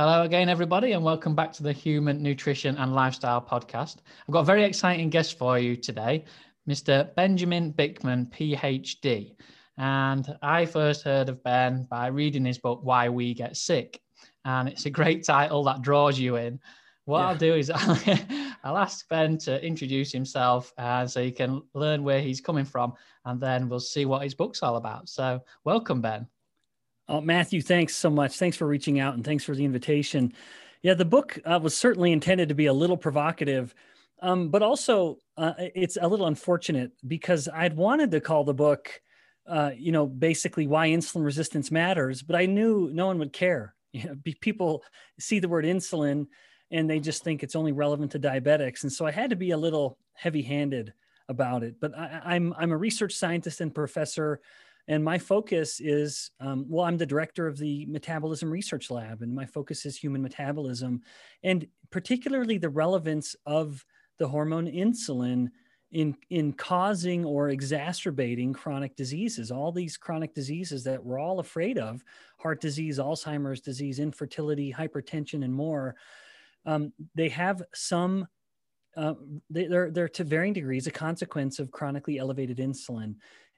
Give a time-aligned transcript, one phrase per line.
[0.00, 3.96] Hello again, everybody, and welcome back to the Human Nutrition and Lifestyle Podcast.
[4.26, 6.24] I've got a very exciting guest for you today,
[6.66, 7.14] Mr.
[7.16, 9.34] Benjamin Bikman, PhD.
[9.76, 14.00] And I first heard of Ben by reading his book, Why We Get Sick.
[14.46, 16.60] And it's a great title that draws you in.
[17.04, 17.26] What yeah.
[17.26, 17.98] I'll do is I'll,
[18.64, 22.94] I'll, ask Ben to introduce himself uh, so you can learn where he's coming from,
[23.26, 25.10] and then we'll see what his book's all about.
[25.10, 26.26] So, welcome, Ben.
[27.10, 28.38] Oh, Matthew, thanks so much.
[28.38, 30.32] Thanks for reaching out and thanks for the invitation.
[30.80, 33.74] Yeah, the book uh, was certainly intended to be a little provocative,
[34.22, 39.02] um, but also uh, it's a little unfortunate because I'd wanted to call the book,
[39.48, 43.74] uh, you know, basically why insulin resistance matters, but I knew no one would care.
[43.92, 44.84] You know, people
[45.18, 46.28] see the word insulin
[46.70, 49.50] and they just think it's only relevant to diabetics, and so I had to be
[49.50, 50.92] a little heavy-handed
[51.28, 51.80] about it.
[51.80, 54.40] But I, I'm I'm a research scientist and professor
[54.90, 59.34] and my focus is um, well i'm the director of the metabolism research lab and
[59.34, 61.00] my focus is human metabolism
[61.42, 63.82] and particularly the relevance of
[64.18, 65.48] the hormone insulin
[65.92, 69.50] in in causing or exacerbating chronic diseases.
[69.50, 72.04] All these chronic diseases that we're all afraid of
[72.38, 75.96] heart disease alzheimer's disease infertility hypertension and more
[76.66, 78.26] um, they have some
[78.96, 79.14] uh,
[79.48, 83.14] they, are they're to varying degrees a consequence of chronically elevated insulin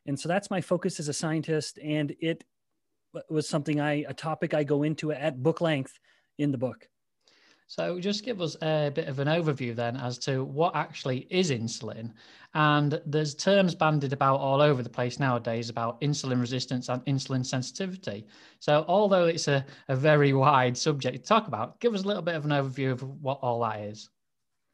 [0.06, 1.78] and so that's my focus as a scientist.
[1.82, 2.44] And it
[3.28, 5.98] was something I, a topic I go into at book length
[6.38, 6.88] in the book.
[7.68, 11.50] So, just give us a bit of an overview then as to what actually is
[11.50, 12.12] insulin.
[12.52, 17.46] And there's terms bandied about all over the place nowadays about insulin resistance and insulin
[17.46, 18.26] sensitivity.
[18.58, 22.20] So, although it's a, a very wide subject to talk about, give us a little
[22.20, 24.10] bit of an overview of what all that is.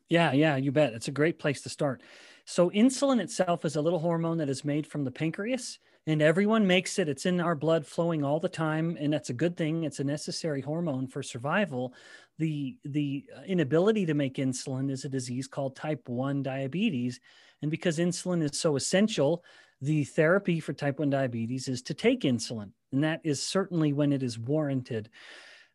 [0.09, 0.95] Yeah, yeah, you bet.
[0.95, 2.03] It's a great place to start.
[2.51, 6.67] So, insulin itself is a little hormone that is made from the pancreas, and everyone
[6.67, 7.07] makes it.
[7.07, 9.85] It's in our blood flowing all the time, and that's a good thing.
[9.85, 11.93] It's a necessary hormone for survival.
[12.39, 17.21] The, the inability to make insulin is a disease called type 1 diabetes.
[17.61, 19.45] And because insulin is so essential,
[19.83, 24.11] the therapy for type 1 diabetes is to take insulin, and that is certainly when
[24.11, 25.11] it is warranted.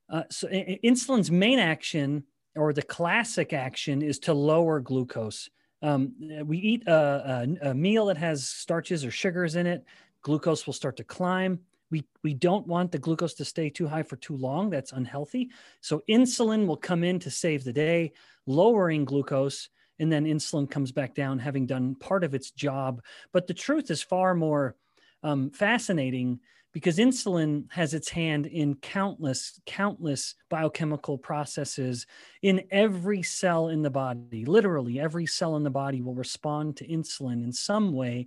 [0.10, 2.24] Uh, so, insulin's main action
[2.56, 5.52] or the classic action is to lower glucose
[5.84, 6.14] um,
[6.46, 9.86] we eat a, a, a meal that has starches or sugars in it,
[10.22, 11.60] glucose will start to climb.
[11.92, 14.70] We, we don't want the glucose to stay too high for too long.
[14.70, 15.52] That's unhealthy.
[15.82, 18.14] So insulin will come in to save the day,
[18.48, 23.04] lowering glucose, and then insulin comes back down, having done part of its job.
[23.32, 24.76] But the truth is far more
[25.22, 26.40] um, fascinating
[26.74, 32.08] because insulin has its hand in countless, countless biochemical processes
[32.42, 34.44] in every cell in the body.
[34.44, 38.26] Literally, every cell in the body will respond to insulin in some way.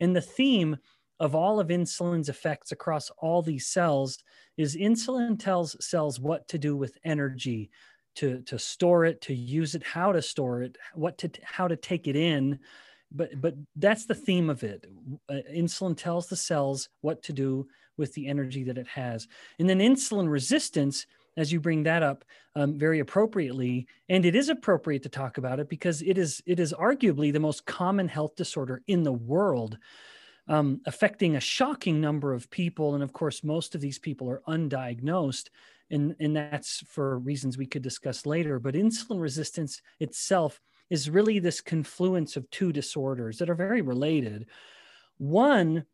[0.00, 0.76] And the theme
[1.20, 4.18] of all of insulin's effects across all these cells
[4.56, 7.70] is insulin tells cells what to do with energy
[8.16, 11.76] to, to store it, to use it, how to store it, what to how to
[11.76, 12.58] take it in
[13.14, 14.86] but but that's the theme of it
[15.30, 17.66] uh, insulin tells the cells what to do
[17.96, 19.28] with the energy that it has.
[19.58, 21.06] And then insulin resistance
[21.36, 22.24] as you bring that up
[22.54, 26.60] um, very appropriately and it is appropriate to talk about it because it is it
[26.60, 29.78] is arguably the most common health disorder in the world
[30.46, 32.94] um, affecting a shocking number of people.
[32.94, 35.48] And of course most of these people are undiagnosed
[35.90, 38.58] and and that's for reasons we could discuss later.
[38.58, 44.46] But insulin resistance itself is really this confluence of two disorders that are very related.
[45.18, 45.84] One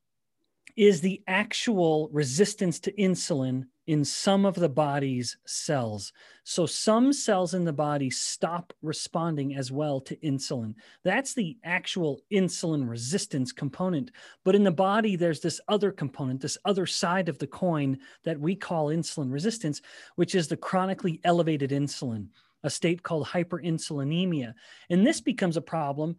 [0.77, 6.13] is the actual resistance to insulin in some of the body's cells.
[6.45, 10.75] So, some cells in the body stop responding as well to insulin.
[11.03, 14.13] That's the actual insulin resistance component.
[14.45, 18.39] But in the body, there's this other component, this other side of the coin that
[18.39, 19.81] we call insulin resistance,
[20.17, 22.29] which is the chronically elevated insulin
[22.63, 24.55] a state called hyperinsulinemia.
[24.91, 26.17] And this becomes a problem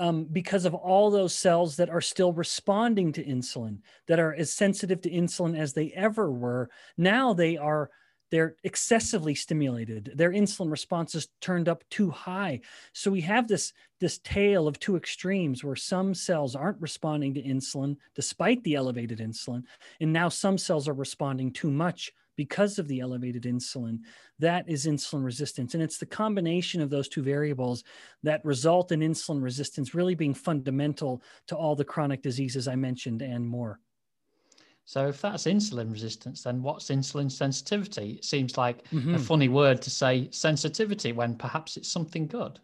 [0.00, 4.52] um, because of all those cells that are still responding to insulin, that are as
[4.52, 6.70] sensitive to insulin as they ever were.
[6.96, 7.90] Now they are
[8.30, 12.60] they're excessively stimulated their insulin response is turned up too high
[12.92, 17.42] so we have this this tale of two extremes where some cells aren't responding to
[17.42, 19.64] insulin despite the elevated insulin
[20.00, 23.98] and now some cells are responding too much because of the elevated insulin.
[24.38, 25.74] That is insulin resistance.
[25.74, 27.84] And it's the combination of those two variables
[28.22, 33.20] that result in insulin resistance really being fundamental to all the chronic diseases I mentioned
[33.20, 33.78] and more.
[34.86, 38.12] So, if that's insulin resistance, then what's insulin sensitivity?
[38.12, 39.16] It seems like mm-hmm.
[39.16, 42.58] a funny word to say sensitivity when perhaps it's something good.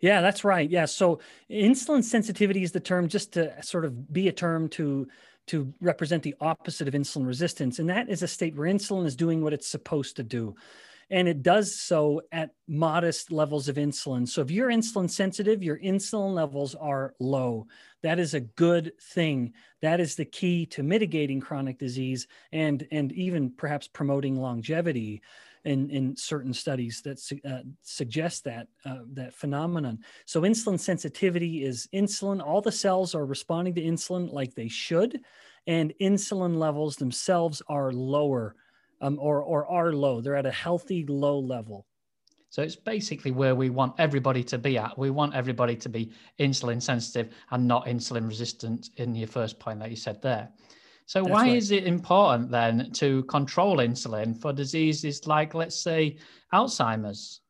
[0.00, 0.68] Yeah, that's right.
[0.68, 0.86] Yeah.
[0.86, 1.20] So,
[1.50, 5.08] insulin sensitivity is the term just to sort of be a term to
[5.48, 7.78] to represent the opposite of insulin resistance.
[7.78, 10.54] And that is a state where insulin is doing what it's supposed to do.
[11.10, 14.28] And it does so at modest levels of insulin.
[14.28, 17.66] So if you're insulin sensitive, your insulin levels are low.
[18.02, 19.54] That is a good thing.
[19.80, 25.22] That is the key to mitigating chronic disease and, and even perhaps promoting longevity
[25.64, 29.98] in, in certain studies that su- uh, suggest that uh, that phenomenon.
[30.26, 32.44] So insulin sensitivity is insulin.
[32.44, 35.20] All the cells are responding to insulin like they should,
[35.66, 38.56] and insulin levels themselves are lower,
[39.00, 40.20] um, or or are low.
[40.20, 41.86] They're at a healthy low level.
[42.50, 44.96] So it's basically where we want everybody to be at.
[44.96, 49.80] We want everybody to be insulin sensitive and not insulin resistant in your first point
[49.80, 50.48] that you said there.
[51.08, 51.56] So That's why right.
[51.56, 56.18] is it important then to control insulin for diseases like, let's say,
[56.52, 57.40] Alzheimer's?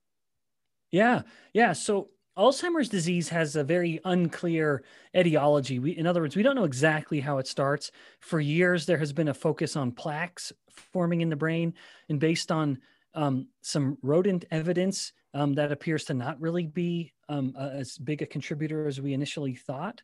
[0.93, 1.23] Yeah,
[1.53, 1.73] yeah.
[1.73, 4.85] So Alzheimer's disease has a very unclear
[5.17, 5.81] etiology.
[5.81, 7.91] We, in other words, we don't know exactly how it starts.
[8.21, 10.53] For years, there has been a focus on plaques
[10.93, 11.75] forming in the brain,
[12.09, 12.79] and based on
[13.15, 18.27] um, some rodent evidence, um, that appears to not really be um, as big a
[18.27, 20.01] contributor as we initially thought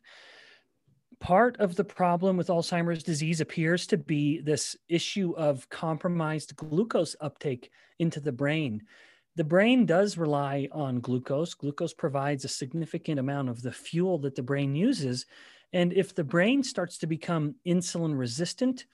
[1.19, 7.15] part of the problem with Alzheimer's disease appears to be this issue of compromised glucose
[7.21, 8.83] uptake into the brain.
[9.35, 11.53] The brain does rely on glucose.
[11.53, 15.25] Glucose provides a significant amount of the fuel that the brain uses.
[15.73, 18.85] And if the brain starts to become insulin resistant,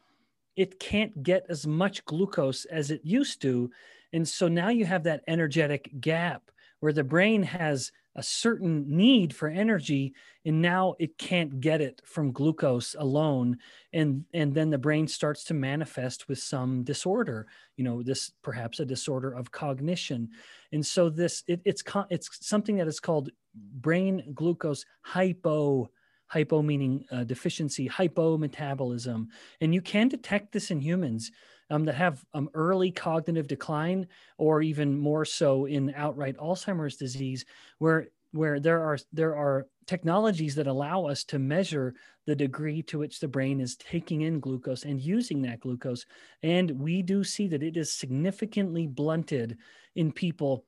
[0.55, 3.69] it can't get as much glucose as it used to.
[4.13, 6.51] And so now you have that energetic gap
[6.81, 10.13] where the brain has a certain need for energy
[10.45, 13.57] and now it can't get it from glucose alone.
[13.93, 17.47] And and then the brain starts to manifest with some disorder
[17.77, 20.29] you know this perhaps a disorder of cognition.
[20.71, 25.89] And so this it, it's it's something that is called brain glucose hypo
[26.27, 29.27] hypo meaning uh, deficiency hypometabolism.
[29.61, 31.31] And you can detect this in humans
[31.71, 34.07] um, that have um, early cognitive decline,
[34.37, 37.45] or even more so in outright Alzheimer's disease,
[37.79, 41.95] where where there are there are technologies that allow us to measure
[42.27, 46.05] the degree to which the brain is taking in glucose and using that glucose,
[46.43, 49.57] and we do see that it is significantly blunted
[49.95, 50.65] in people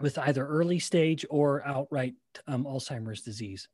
[0.00, 2.14] with either early stage or outright
[2.46, 3.68] um, Alzheimer's disease.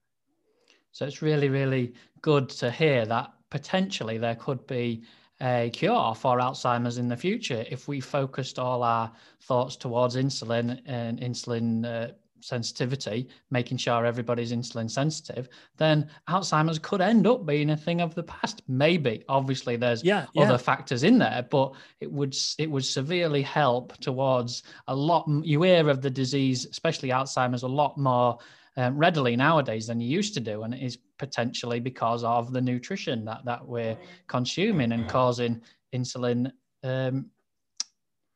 [0.90, 5.04] So it's really, really good to hear that potentially there could be
[5.40, 9.12] a cure for Alzheimer's in the future if we focused all our
[9.42, 17.00] thoughts towards insulin and insulin uh, sensitivity, making sure everybody's insulin sensitive, then Alzheimer's could
[17.00, 18.62] end up being a thing of the past.
[18.68, 20.44] Maybe, obviously, there's yeah, yeah.
[20.44, 25.26] other factors in there, but it would it would severely help towards a lot.
[25.42, 28.38] You hear of the disease, especially Alzheimer's, a lot more
[28.76, 32.60] um, readily nowadays than you used to do, and it is potentially because of the
[32.60, 33.96] nutrition that that we're
[34.26, 35.60] consuming and causing
[35.94, 36.50] insulin
[36.84, 37.30] um,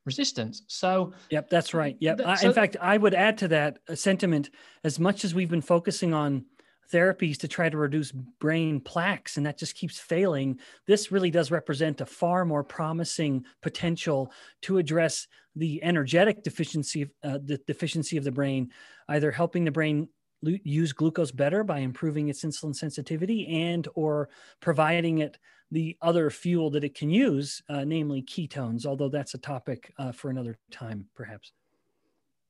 [0.05, 0.63] resistance.
[0.67, 1.97] So, yep, that's right.
[2.01, 2.19] Yep.
[2.19, 4.51] Th- so, in fact, I would add to that a sentiment
[4.85, 6.45] as much as we've been focusing on
[6.93, 11.53] therapies to try to reduce brain plaques and that just keeps failing this really does
[11.53, 18.25] represent a far more promising potential to address the energetic deficiency uh, the deficiency of
[18.25, 18.69] the brain
[19.09, 20.09] either helping the brain
[20.43, 24.29] use glucose better by improving its insulin sensitivity and or
[24.61, 25.39] providing it
[25.71, 30.13] the other fuel that it can use uh, namely ketones although that's a topic uh,
[30.13, 31.53] for another time perhaps.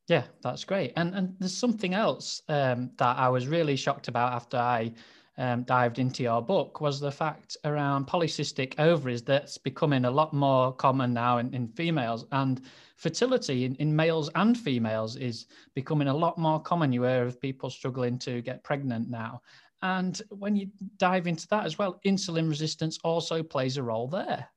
[0.09, 0.93] Yeah that's great.
[0.97, 4.93] And and there's something else um, that i was really shocked about after i
[5.39, 10.33] um, dived into your book was the fact around polycystic ovaries that's becoming a lot
[10.35, 12.63] more common now in, in females and
[12.97, 17.41] fertility in, in males and females is becoming a lot more common you hear of
[17.41, 19.41] people struggling to get pregnant now
[19.83, 20.69] and when you
[20.99, 24.49] dive into that as well insulin resistance also plays a role there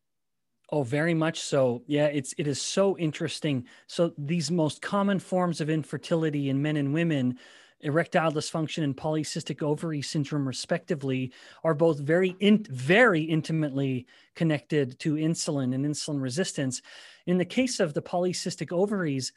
[0.72, 1.84] Oh, very much so.
[1.86, 3.68] Yeah, it's it is so interesting.
[3.86, 7.38] So these most common forms of infertility in men and women
[7.84, 11.32] erectile dysfunction and polycystic ovary syndrome respectively
[11.64, 16.82] are both very in, very intimately connected to insulin and insulin resistance.
[17.26, 19.34] In the case of the polycystic ovaries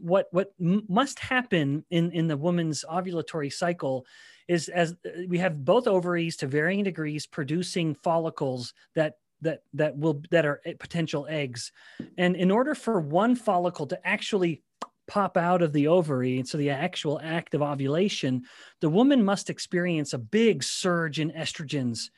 [0.00, 4.06] what what m- must happen in in the woman's ovulatory cycle
[4.48, 4.94] is as
[5.28, 10.60] we have both ovaries to varying degrees producing follicles that that that will that are
[10.78, 11.70] potential eggs.
[12.18, 14.62] And in order for one follicle to actually
[15.06, 16.38] pop out of the ovary.
[16.38, 18.44] And so the actual act of ovulation,
[18.80, 22.10] the woman must experience a big surge in estrogens.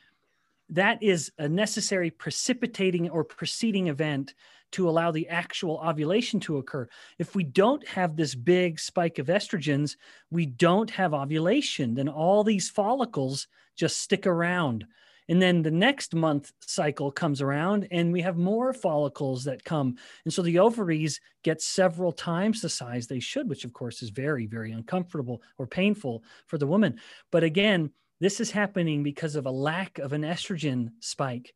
[0.69, 4.33] That is a necessary precipitating or preceding event
[4.73, 6.87] to allow the actual ovulation to occur.
[7.17, 9.95] If we don't have this big spike of estrogens,
[10.29, 11.95] we don't have ovulation.
[11.95, 14.85] Then all these follicles just stick around.
[15.29, 19.97] And then the next month cycle comes around and we have more follicles that come.
[20.23, 24.09] And so the ovaries get several times the size they should, which of course is
[24.09, 26.99] very, very uncomfortable or painful for the woman.
[27.31, 31.53] But again, this is happening because of a lack of an estrogen spike.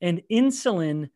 [0.00, 1.08] And insulin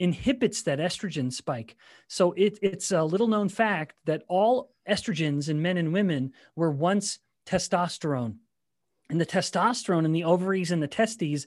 [0.00, 1.76] inhibits that estrogen spike.
[2.08, 6.70] So it, it's a little known fact that all estrogens in men and women were
[6.70, 8.36] once testosterone.
[9.10, 11.46] And the testosterone in the ovaries and the testes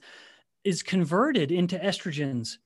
[0.64, 2.58] is converted into estrogens.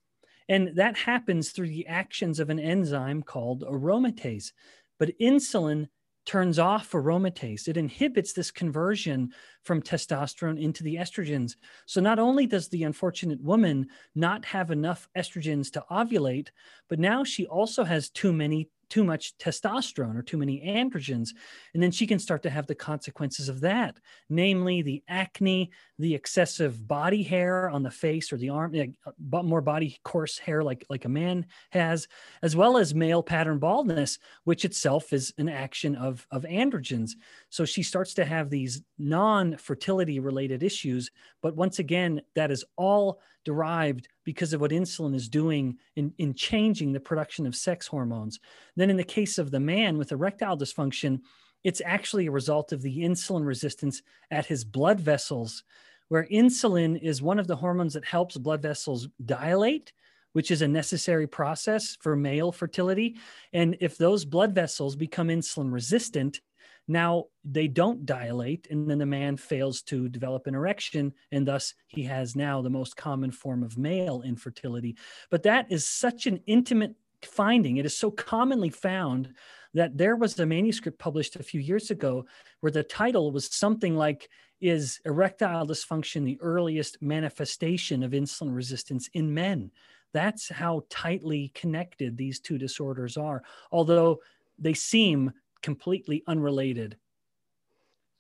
[0.49, 4.53] And that happens through the actions of an enzyme called aromatase.
[4.99, 5.89] But insulin
[6.25, 7.69] turns off aromatase.
[7.69, 9.33] It inhibits this conversion
[9.65, 11.57] from testosterone into the estrogens.
[11.87, 16.49] So not only does the unfortunate woman not have enough estrogens to ovulate,
[16.89, 21.31] but now she also has too many too much testosterone or too many androgens.
[21.73, 23.97] And then she can start to have the consequences of that,
[24.29, 29.47] namely the acne, the excessive body hair on the face or the arm, uh, but
[29.47, 32.07] more body coarse hair like, like a man has,
[32.43, 37.13] as well as male pattern baldness, which itself is an action of, of androgens.
[37.49, 41.11] So she starts to have these non fertility related issues.
[41.41, 46.35] But once again, that is all derived because of what insulin is doing in, in
[46.35, 48.39] changing the production of sex hormones.
[48.77, 51.21] Then, in the case of the man with erectile dysfunction,
[51.65, 55.65] it's actually a result of the insulin resistance at his blood vessels,
[56.09, 59.93] where insulin is one of the hormones that helps blood vessels dilate,
[60.33, 63.17] which is a necessary process for male fertility.
[63.53, 66.41] And if those blood vessels become insulin resistant,
[66.89, 71.75] now they don't dilate, and then the man fails to develop an erection, and thus
[71.87, 74.97] he has now the most common form of male infertility.
[75.31, 77.77] But that is such an intimate finding.
[77.77, 79.33] It is so commonly found
[79.75, 82.27] that there was a manuscript published a few years ago
[82.61, 84.29] where the title was something like
[84.61, 89.71] is erectile dysfunction the earliest manifestation of insulin resistance in men
[90.13, 94.21] that's how tightly connected these two disorders are although
[94.59, 96.97] they seem completely unrelated.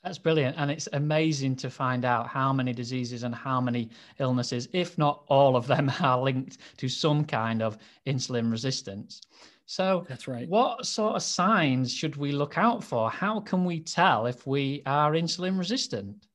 [0.02, 0.56] That's brilliant.
[0.58, 5.22] And it's amazing to find out how many diseases and how many illnesses, if not
[5.28, 9.20] all of them, are linked to some kind of insulin resistance.
[9.66, 10.49] So, that's right.
[10.49, 13.11] What sort of signs should we look out for?
[13.11, 16.26] How can we tell if we are insulin resistant?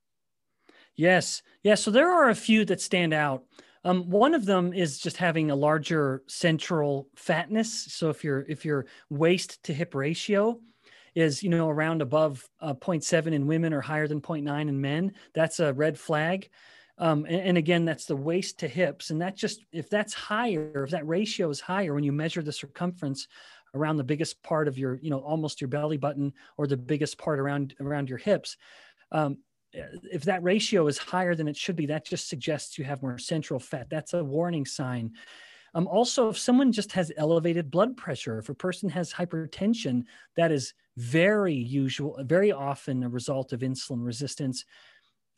[0.96, 1.42] Yes.
[1.62, 1.82] Yes.
[1.82, 3.44] So, there are a few that stand out.
[3.84, 7.92] Um, one of them is just having a larger central fatness.
[7.92, 10.58] So, if your if your waist to hip ratio
[11.18, 15.12] is you know around above uh, 0.7 in women or higher than 0.9 in men
[15.34, 16.48] that's a red flag.
[17.00, 19.10] Um, and, and, again that's the waist to hips.
[19.10, 22.52] And that just if that's higher if that ratio is higher when you measure the
[22.52, 23.28] circumference
[23.74, 27.18] around the biggest part of your you know almost your belly button or the biggest
[27.18, 28.56] part around around your hips
[29.12, 29.38] um,
[29.72, 33.18] if that ratio is higher than it should be that just suggests you have more
[33.18, 33.88] central fat.
[33.90, 35.12] That's a warning sign
[35.74, 40.04] um, also, if someone just has elevated blood pressure, if a person has hypertension,
[40.36, 44.64] that is very usual, very often a result of insulin resistance.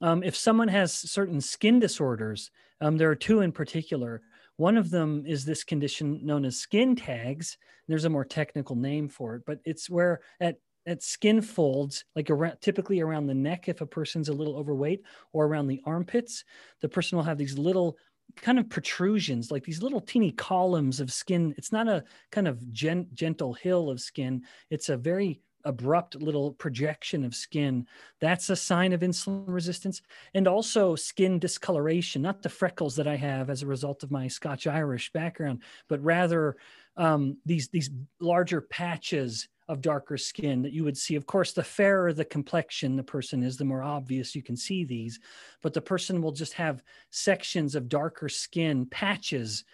[0.00, 4.22] Um, if someone has certain skin disorders, um, there are two in particular.
[4.56, 7.58] One of them is this condition known as skin tags.
[7.88, 10.56] There's a more technical name for it, but it's where at
[10.86, 15.02] at skin folds, like around, typically around the neck, if a person's a little overweight,
[15.32, 16.44] or around the armpits,
[16.80, 17.98] the person will have these little
[18.36, 21.54] kind of protrusions, like these little teeny columns of skin.
[21.56, 24.42] It's not a kind of gen- gentle hill of skin.
[24.70, 27.86] It's a very abrupt little projection of skin.
[28.20, 30.02] That's a sign of insulin resistance.
[30.34, 34.28] And also skin discoloration, not the freckles that I have as a result of my
[34.28, 36.56] Scotch Irish background, but rather
[36.96, 37.90] um, these, these
[38.20, 41.14] larger patches of darker skin that you would see.
[41.14, 44.84] Of course, the fairer the complexion the person is, the more obvious you can see
[44.84, 45.20] these.
[45.62, 49.64] But the person will just have sections of darker skin, patches,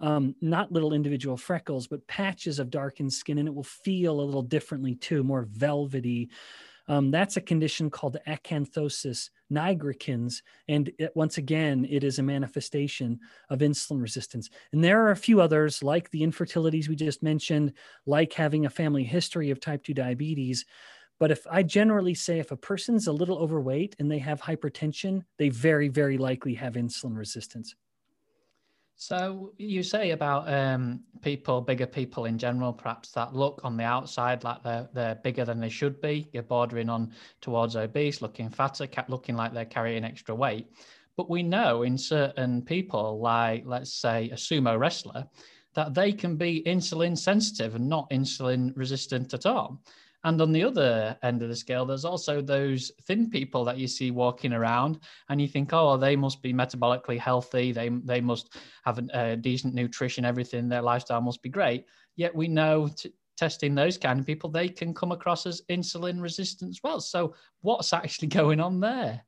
[0.00, 4.22] um, not little individual freckles, but patches of darkened skin, and it will feel a
[4.22, 6.30] little differently too, more velvety.
[6.88, 10.42] Um, that's a condition called acanthosis nigricans.
[10.68, 14.50] And it, once again, it is a manifestation of insulin resistance.
[14.72, 17.74] And there are a few others, like the infertilities we just mentioned,
[18.06, 20.64] like having a family history of type 2 diabetes.
[21.20, 25.22] But if I generally say if a person's a little overweight and they have hypertension,
[25.38, 27.76] they very, very likely have insulin resistance.
[29.00, 33.84] So you say about um, people, bigger people in general, perhaps that look on the
[33.84, 36.28] outside like they're they're bigger than they should be.
[36.34, 40.70] You're bordering on towards obese, looking fatter, looking like they're carrying extra weight.
[41.16, 45.26] But we know in certain people, like let's say a sumo wrestler,
[45.72, 49.80] that they can be insulin sensitive and not insulin resistant at all.
[50.24, 53.88] And on the other end of the scale, there's also those thin people that you
[53.88, 57.72] see walking around, and you think, oh, they must be metabolically healthy.
[57.72, 60.68] They they must have a, decent nutrition, everything.
[60.68, 61.86] Their lifestyle must be great.
[62.16, 66.20] Yet we know t- testing those kind of people, they can come across as insulin
[66.20, 67.00] resistant as well.
[67.00, 69.22] So what's actually going on there?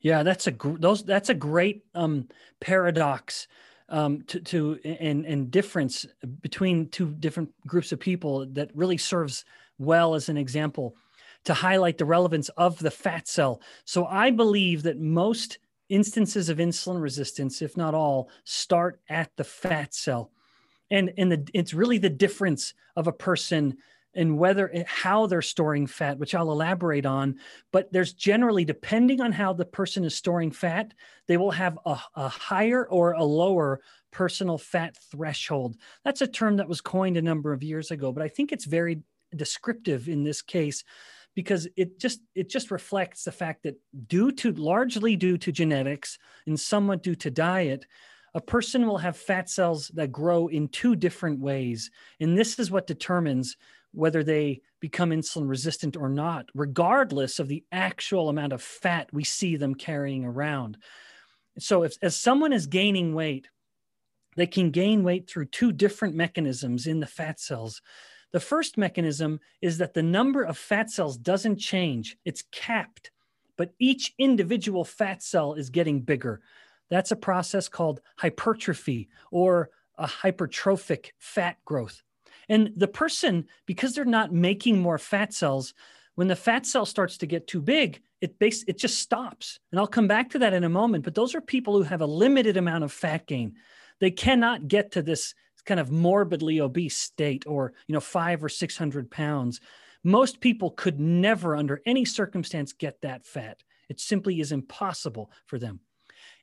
[0.00, 2.28] Yeah, that's a gr- those that's a great um,
[2.60, 3.46] paradox
[3.88, 6.06] um, to, to and and difference
[6.42, 9.44] between two different groups of people that really serves
[9.78, 10.96] well as an example
[11.44, 13.60] to highlight the relevance of the fat cell.
[13.84, 19.44] So I believe that most instances of insulin resistance, if not all, start at the
[19.44, 20.30] fat cell.
[20.90, 23.76] And, and the, it's really the difference of a person
[24.16, 27.36] and whether how they're storing fat, which I'll elaborate on.
[27.72, 30.94] But there's generally, depending on how the person is storing fat,
[31.26, 33.80] they will have a, a higher or a lower
[34.12, 35.76] personal fat threshold.
[36.04, 38.64] That's a term that was coined a number of years ago, but I think it's
[38.64, 39.02] very
[39.36, 40.84] descriptive in this case
[41.34, 43.76] because it just it just reflects the fact that
[44.06, 47.86] due to largely due to genetics and somewhat due to diet
[48.34, 51.90] a person will have fat cells that grow in two different ways.
[52.18, 53.56] And this is what determines
[53.92, 59.22] whether they become insulin resistant or not regardless of the actual amount of fat we
[59.22, 60.76] see them carrying around.
[61.60, 63.48] So if as someone is gaining weight
[64.36, 67.80] they can gain weight through two different mechanisms in the fat cells
[68.34, 73.12] the first mechanism is that the number of fat cells doesn't change, it's capped,
[73.56, 76.40] but each individual fat cell is getting bigger.
[76.90, 82.02] That's a process called hypertrophy or a hypertrophic fat growth.
[82.48, 85.72] And the person, because they're not making more fat cells,
[86.16, 89.60] when the fat cell starts to get too big, it it just stops.
[89.70, 91.04] And I'll come back to that in a moment.
[91.04, 93.54] But those are people who have a limited amount of fat gain.
[94.00, 98.48] They cannot get to this kind of morbidly obese state or you know five or
[98.48, 99.60] six hundred pounds
[100.04, 103.62] most people could never under any circumstance get that fat.
[103.88, 105.80] It simply is impossible for them.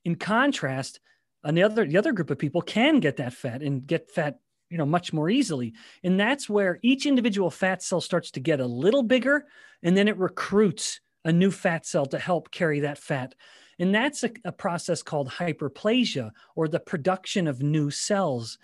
[0.03, 0.99] In contrast
[1.43, 4.77] the other the other group of people can get that fat and get fat you
[4.77, 5.73] know much more easily.
[6.03, 9.45] And that's where each individual fat cell starts to get a little bigger
[9.83, 13.35] and then it recruits a new fat cell to help carry that fat.
[13.79, 18.59] And that's a, a process called hyperplasia or the production of new cells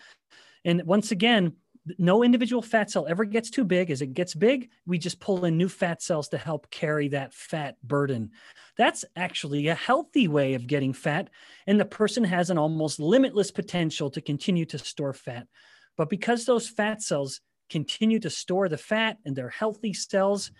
[0.67, 1.53] and once again,
[1.97, 3.89] no individual fat cell ever gets too big.
[3.89, 7.33] As it gets big, we just pull in new fat cells to help carry that
[7.33, 8.31] fat burden.
[8.77, 11.29] That's actually a healthy way of getting fat.
[11.67, 15.47] And the person has an almost limitless potential to continue to store fat.
[15.95, 20.51] But because those fat cells continue to store the fat and they're healthy cells,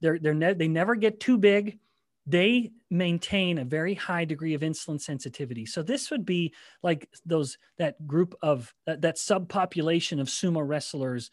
[0.00, 1.78] they're, they're ne- they never get too big
[2.26, 5.66] they maintain a very high degree of insulin sensitivity.
[5.66, 11.30] So this would be like those that group of that, that subpopulation of sumo wrestlers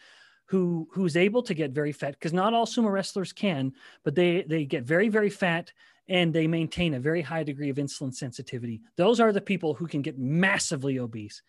[0.48, 3.74] who who's able to get very fat because not all sumo wrestlers can,
[4.04, 5.72] but they they get very very fat
[6.08, 8.82] and they maintain a very high degree of insulin sensitivity.
[8.96, 11.44] Those are the people who can get massively obese.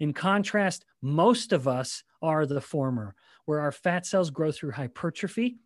[0.00, 3.14] In contrast, most of us are the former,
[3.46, 5.56] where our fat cells grow through hypertrophy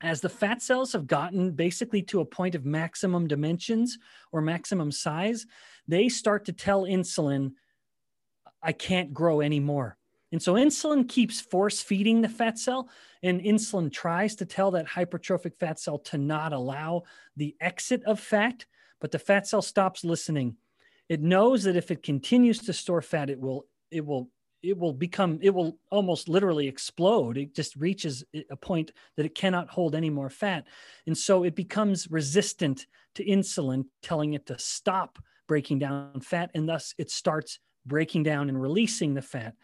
[0.00, 3.98] as the fat cells have gotten basically to a point of maximum dimensions
[4.30, 5.46] or maximum size,
[5.88, 7.52] they start to tell insulin,
[8.62, 9.96] I can't grow anymore.
[10.32, 12.90] And so insulin keeps force feeding the fat cell,
[13.22, 17.04] and insulin tries to tell that hypertrophic fat cell to not allow
[17.36, 18.66] the exit of fat,
[19.00, 20.56] but the fat cell stops listening.
[21.08, 24.28] It knows that if it continues to store fat, it will it will
[24.66, 27.38] it will become it will almost literally explode.
[27.38, 30.66] It just reaches a point that it cannot hold any more fat.
[31.06, 36.68] And so it becomes resistant to insulin telling it to stop breaking down fat and
[36.68, 39.54] thus it starts breaking down and releasing the fat.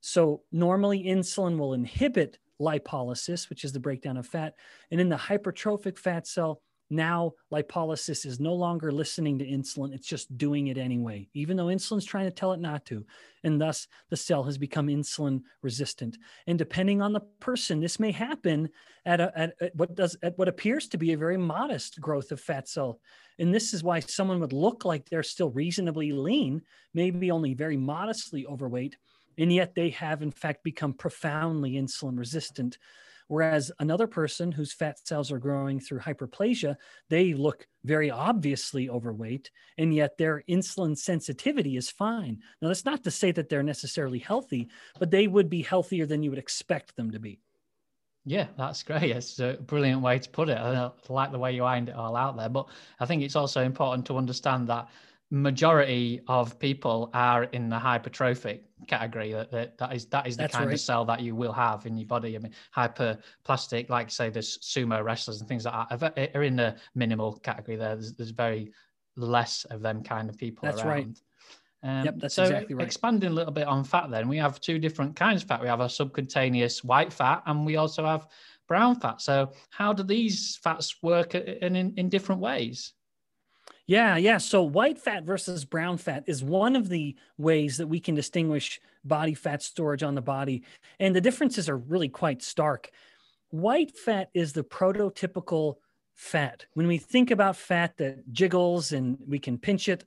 [0.00, 4.54] So normally insulin will inhibit lipolysis which is the breakdown of fat.
[4.90, 6.60] And in the hypertrophic fat cell
[6.92, 11.28] now lipolysis is no longer listening to insulin it's just doing it anyway.
[11.34, 13.04] Even though insulin's trying to tell it not to
[13.44, 16.18] and thus the cell has become insulin resistant.
[16.46, 18.68] And depending on the person this may happen
[19.06, 22.30] at, a, at, at what does at what appears to be a very modest growth
[22.30, 23.00] of fat cell.
[23.38, 26.62] And this is why someone would look like they're still reasonably lean
[26.94, 28.96] maybe only very modestly overweight
[29.38, 32.78] and yet they have in fact become profoundly insulin resistant
[33.32, 36.76] Whereas another person whose fat cells are growing through hyperplasia,
[37.08, 42.42] they look very obviously overweight, and yet their insulin sensitivity is fine.
[42.60, 44.68] Now, that's not to say that they're necessarily healthy,
[44.98, 47.40] but they would be healthier than you would expect them to be.
[48.26, 49.10] Yeah, that's great.
[49.10, 50.58] It's a brilliant way to put it.
[50.58, 52.50] I like the way you ironed it all out there.
[52.50, 52.68] But
[53.00, 54.90] I think it's also important to understand that
[55.32, 60.42] majority of people are in the hypertrophic category that that, that is that is the
[60.42, 60.74] That's kind right.
[60.74, 64.58] of cell that you will have in your body i mean hyperplastic like say there's
[64.58, 68.30] sumo wrestlers and things like that are- are in the minimal category there there's, there's
[68.30, 68.72] very
[69.16, 71.18] less of them kind of people That's around
[71.82, 72.00] right.
[72.00, 72.84] um, Yep, that's so exactly right.
[72.86, 75.68] expanding a little bit on fat then we have two different kinds of fat we
[75.68, 78.26] have a subcutaneous white fat and we also have
[78.68, 82.92] brown fat so how do these fats work in, in, in different ways
[83.86, 84.38] Yeah, yeah.
[84.38, 88.80] So white fat versus brown fat is one of the ways that we can distinguish
[89.04, 90.62] body fat storage on the body.
[91.00, 92.90] And the differences are really quite stark.
[93.50, 95.76] White fat is the prototypical
[96.14, 96.66] fat.
[96.74, 100.04] When we think about fat that jiggles and we can pinch it,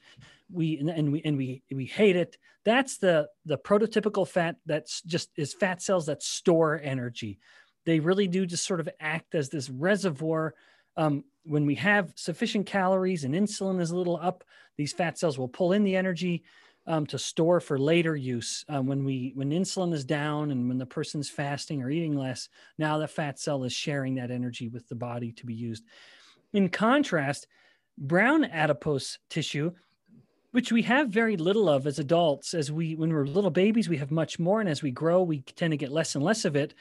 [0.52, 2.38] we and- we and we we hate it.
[2.64, 7.40] That's the the prototypical fat that's just is fat cells that store energy.
[7.86, 10.56] They really do just sort of act as this reservoir
[10.98, 14.43] um, when we have sufficient calories and insulin is a little up,
[14.77, 16.43] these fat cells will pull in the energy
[16.88, 18.65] um, to store for later use.
[18.67, 22.49] Um, when we when insulin is down and when the person's fasting or eating less,
[22.77, 25.84] now the fat cell is sharing that energy with the body to be used.
[26.53, 27.47] In contrast,
[27.97, 29.71] brown adipose tissue,
[30.51, 33.97] which we have very little of as adults, as we when we're little babies, we
[33.97, 36.55] have much more, and as we grow, we tend to get less and less of
[36.55, 36.73] it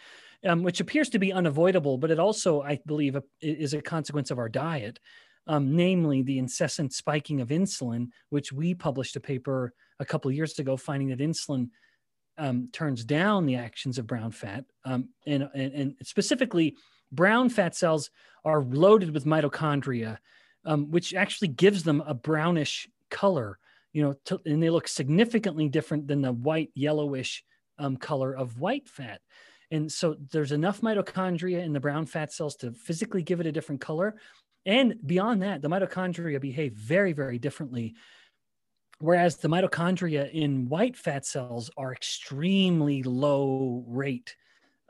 [0.45, 4.39] um, which appears to be unavoidable, but it also, I believe, is a consequence of
[4.39, 4.99] our diet,
[5.47, 10.37] um, namely the incessant spiking of insulin, which we published a paper a couple of
[10.37, 11.69] years ago finding that insulin
[12.39, 14.65] um, turns down the actions of brown fat.
[14.85, 16.77] Um, and, and, and specifically,
[17.13, 18.11] brown fat cells
[18.45, 20.19] are loaded with mitochondria,
[20.65, 23.59] um, which actually gives them a brownish color,
[23.93, 27.45] you know, to, and they look significantly different than the white, yellowish
[27.79, 29.21] um, color of white fat.
[29.75, 33.51] And so there's enough mitochondria in the brown fat cells to physically give it a
[33.51, 34.15] different color.
[34.65, 37.97] And beyond that, the mitochondria behave very, very differently.
[39.01, 44.37] Whereas the mitochondria in white fat cells are extremely low rate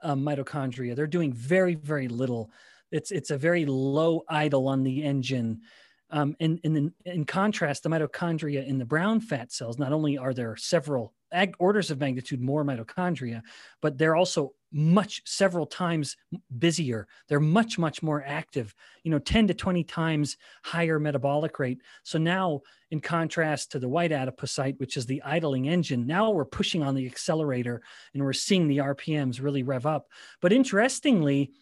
[0.02, 0.94] um, mitochondria.
[0.94, 2.50] They're doing very, very little.
[2.92, 5.62] It's, it's a very low idle on the engine.
[6.10, 10.18] Um, and, and in, in contrast, the mitochondria in the brown fat cells, not only
[10.18, 13.42] are there several ag- orders of magnitude more mitochondria,
[13.82, 16.16] but they're also much several times
[16.58, 17.06] busier.
[17.28, 21.80] They're much much more active you know 10 to 20 times higher metabolic rate.
[22.02, 26.44] So now in contrast to the white adipocyte which is the idling engine now we're
[26.44, 30.08] pushing on the accelerator and we're seeing the rpms really rev up.
[30.40, 31.52] But interestingly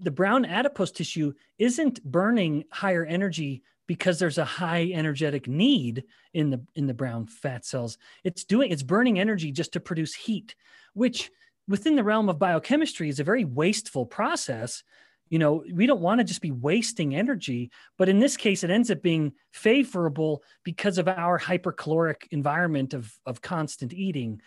[0.00, 6.50] the brown adipose tissue isn't burning higher energy because there's a high energetic need in
[6.50, 7.98] the in the brown fat cells.
[8.22, 10.54] It's doing it's burning energy just to produce heat
[10.94, 11.30] which
[11.66, 14.84] within the realm of biochemistry is a very wasteful process.
[15.30, 18.70] You know we don't want to just be wasting energy but in this case it
[18.70, 24.40] ends up being favorable because of our hypercaloric environment of of constant eating.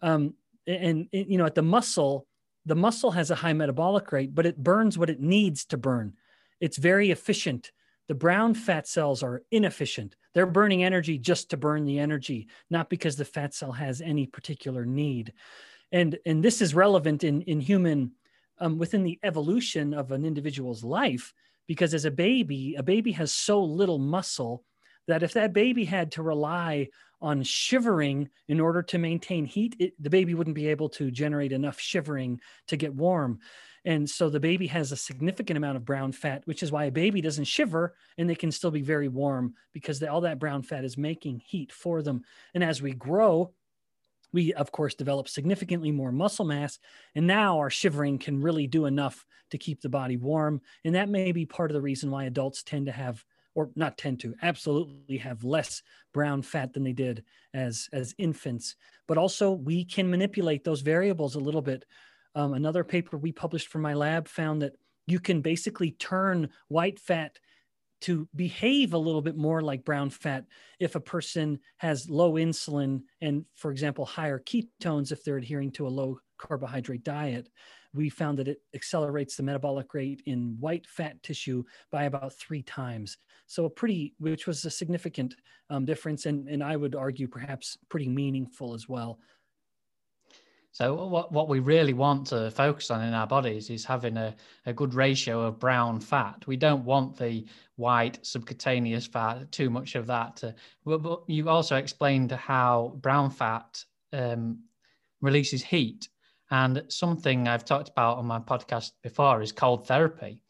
[0.00, 0.34] Um,
[0.66, 2.26] and, and you know at the muscle
[2.64, 6.14] the muscle has a high metabolic rate but it burns what it needs to burn.
[6.60, 7.70] It's very efficient
[8.08, 10.16] the brown fat cells are inefficient.
[10.34, 14.26] They're burning energy just to burn the energy not because the fat cell has any
[14.26, 15.32] particular need.
[15.92, 18.12] And and this is relevant in in human
[18.58, 21.32] um, within the evolution of an individual's life
[21.66, 24.64] because as a baby a baby has so little muscle
[25.08, 26.88] that if that baby had to rely
[27.20, 31.50] on shivering in order to maintain heat it, the baby wouldn't be able to generate
[31.50, 33.40] enough shivering to get warm.
[33.84, 36.92] And so the baby has a significant amount of brown fat which is why a
[36.92, 40.62] baby doesn't shiver and they can still be very warm because the, all that brown
[40.62, 42.22] fat is making heat for them.
[42.54, 43.52] And as we grow
[44.32, 46.78] we of course develop significantly more muscle mass.
[47.14, 50.60] And now our shivering can really do enough to keep the body warm.
[50.84, 53.98] And that may be part of the reason why adults tend to have or not
[53.98, 55.82] tend to absolutely have less
[56.12, 61.34] brown fat than they did as as infants but also we can manipulate those variables
[61.34, 61.84] a little bit
[62.34, 64.72] um, another paper we published from my lab found that
[65.06, 67.38] you can basically turn white fat
[68.00, 70.44] to behave a little bit more like brown fat
[70.78, 75.86] if a person has low insulin and, for example, higher ketones if they're adhering to
[75.86, 77.48] a low carbohydrate diet.
[77.94, 82.62] We found that it accelerates the metabolic rate in white fat tissue by about three
[82.62, 83.16] times.
[83.46, 85.34] So, a pretty, which was a significant
[85.70, 89.18] um, difference, and, and I would argue perhaps pretty meaningful as well.
[90.78, 94.34] So what, what we really want to focus on in our bodies is having a,
[94.64, 96.44] a good ratio of brown fat.
[96.46, 100.36] We don't want the white subcutaneous fat, too much of that.
[100.36, 104.60] To, but, but you also explained how brown fat um,
[105.20, 106.08] releases heat.
[106.50, 110.40] And something I've talked about on my podcast before is cold therapy.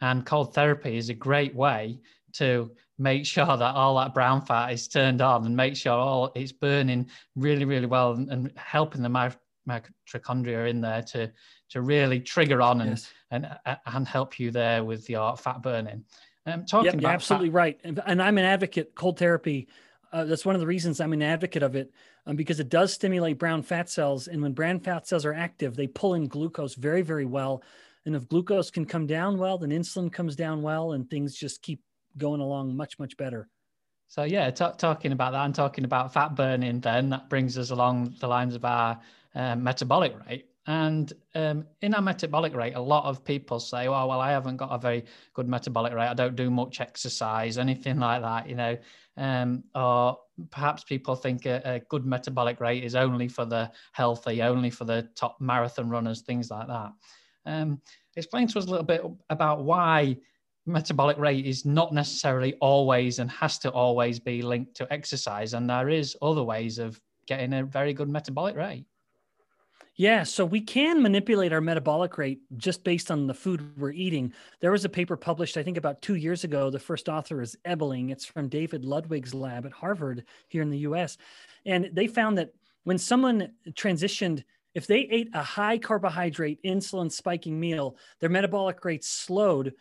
[0.00, 2.00] And cold therapy is a great way
[2.34, 6.32] to make sure that all that brown fat is turned on and make sure all
[6.34, 9.34] it's burning really, really well and, and helping the
[9.68, 11.30] mitochondria in there to
[11.70, 13.12] to really trigger on and yes.
[13.30, 13.46] and
[13.86, 16.04] and help you there with your fat burning.
[16.46, 19.66] Um, talking yep, you're absolutely fat- right, and, and, I'm an advocate cold therapy.
[20.14, 21.92] Uh, that's one of the reasons I'm an advocate of it
[22.24, 25.74] um, because it does stimulate brown fat cells, and when brown fat cells are active,
[25.74, 27.64] they pull in glucose very, very well.
[28.06, 31.62] And if glucose can come down well, then insulin comes down well, and things just
[31.62, 31.80] keep
[32.16, 33.48] going along much, much better.
[34.06, 37.70] So yeah, t- talking about that and talking about fat burning, then that brings us
[37.70, 39.00] along the lines of our
[39.34, 40.46] uh, metabolic rate.
[40.66, 44.56] And um, in our metabolic rate, a lot of people say, "Oh, well, I haven't
[44.56, 46.08] got a very good metabolic rate.
[46.08, 48.78] I don't do much exercise, anything like that." You know,
[49.18, 50.18] um, or
[50.50, 54.84] perhaps people think a, a, good metabolic rate is only for the healthy, only for
[54.84, 56.92] the top marathon runners, things like that.
[57.44, 57.80] Um,
[58.16, 60.16] explain to us a little bit about why
[60.66, 65.68] metabolic rate is not necessarily always and has to always be linked to exercise, and
[65.68, 68.86] there is other ways of getting a very good metabolic rate.
[69.96, 74.32] Yeah, so we can manipulate our metabolic rate just based on the food we're eating.
[74.60, 76.68] There was a paper published, I think, about two years ago.
[76.68, 78.10] The first author is Ebeling.
[78.10, 81.16] It's from David Ludwig's lab at Harvard here in the US.
[81.64, 82.50] And they found that
[82.82, 84.42] when someone transitioned,
[84.74, 89.74] if they ate a high carbohydrate, insulin spiking meal, their metabolic rate slowed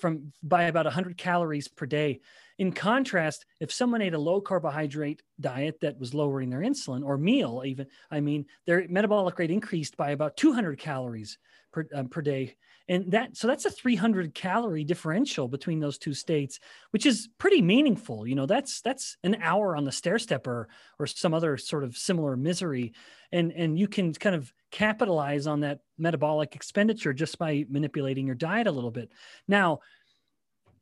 [0.00, 2.20] from by about 100 calories per day.
[2.58, 7.16] In contrast, if someone ate a low carbohydrate diet that was lowering their insulin or
[7.16, 11.38] meal, even, I mean, their metabolic rate increased by about 200 calories
[11.72, 12.56] per, um, per day.
[12.88, 16.58] And that, so that's a 300 calorie differential between those two states,
[16.90, 18.26] which is pretty meaningful.
[18.26, 20.68] You know, that's, that's an hour on the stair stepper
[20.98, 22.94] or some other sort of similar misery.
[23.30, 28.34] And, and you can kind of capitalize on that metabolic expenditure just by manipulating your
[28.34, 29.12] diet a little bit.
[29.46, 29.80] Now,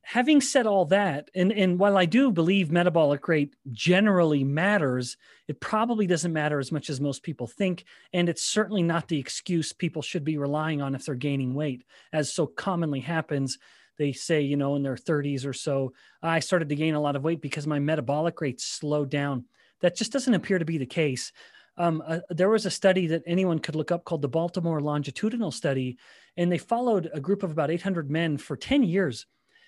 [0.08, 5.16] having said all that, and, and while I do believe metabolic rate generally matters,
[5.48, 7.84] it probably doesn't matter as much as most people think.
[8.12, 11.82] And it's certainly not the excuse people should be relying on if they're gaining weight,
[12.12, 13.58] as so commonly happens.
[13.98, 15.92] They say, you know, in their 30s or so,
[16.22, 19.46] I started to gain a lot of weight because my metabolic rate slowed down.
[19.80, 21.32] That just doesn't appear to be the case.
[21.78, 25.50] Um, uh, there was a study that anyone could look up called the Baltimore Longitudinal
[25.50, 25.98] Study,
[26.36, 29.26] and they followed a group of about 800 men for 10 years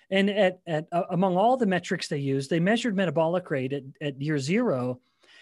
[0.09, 3.83] and at, at uh, among all the metrics they used, they measured metabolic rate at,
[4.01, 4.99] at year zero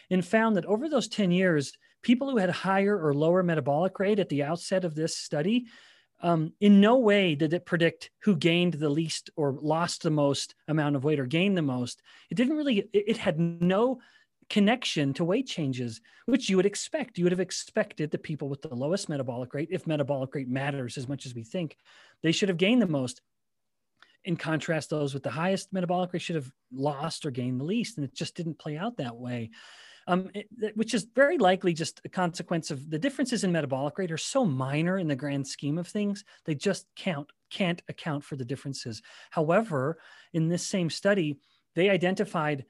[0.10, 4.20] and found that over those 10 years, people who had higher or lower metabolic rate
[4.20, 5.66] at the outset of this study,
[6.22, 10.56] um, in no way did it predict who gained the least or lost the most
[10.68, 12.02] amount of weight or gained the most.
[12.30, 14.00] It didn't really, it, it had no
[14.50, 17.18] connection to weight changes, which you would expect.
[17.18, 20.98] You would have expected the people with the lowest metabolic rate, if metabolic rate matters
[20.98, 21.78] as much as we think,
[22.24, 23.22] they should have gained the most
[24.28, 27.98] in contrast, those with the highest metabolic rate should have lost or gained the least,
[27.98, 29.50] and it just didn't play out that way.
[30.06, 34.12] Um, it, which is very likely just a consequence of the differences in metabolic rate
[34.12, 38.38] are so minor in the grand scheme of things they just count can't account for
[38.38, 39.02] the differences.
[39.32, 39.98] However,
[40.34, 41.40] in this same study,
[41.76, 42.66] they identified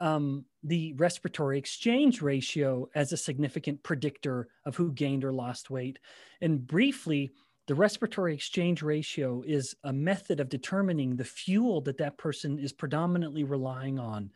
[0.00, 5.98] um, the respiratory exchange ratio as a significant predictor of who gained or lost weight.
[6.40, 7.32] And briefly,
[7.66, 12.72] the respiratory exchange ratio is a method of determining the fuel that that person is
[12.72, 14.30] predominantly relying on.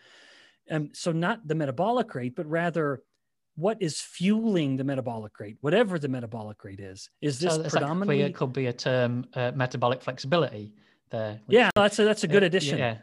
[0.70, 3.02] Um, so, not the metabolic rate, but rather
[3.56, 7.08] what is fueling the metabolic rate, whatever the metabolic rate is.
[7.20, 8.20] Is this so predominantly?
[8.20, 10.72] It could be a term, uh, metabolic flexibility.
[11.10, 11.40] There.
[11.48, 12.78] Yeah, that's a, that's a good uh, addition.
[12.78, 12.98] Yeah.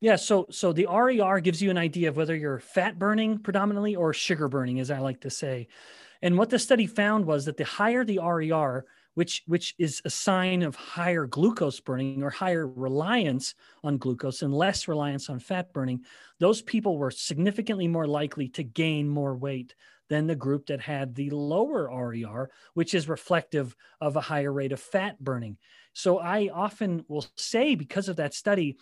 [0.00, 3.96] Yeah, so so the RER gives you an idea of whether you're fat burning predominantly
[3.96, 5.68] or sugar burning, as I like to say.
[6.22, 10.10] And what the study found was that the higher the RER, which which is a
[10.10, 15.72] sign of higher glucose burning or higher reliance on glucose and less reliance on fat
[15.72, 16.04] burning.
[16.38, 19.74] Those people were significantly more likely to gain more weight
[20.08, 24.72] than the group that had the lower RER which is reflective of a higher rate
[24.72, 25.56] of fat burning.
[25.92, 28.76] So i often will say because of that study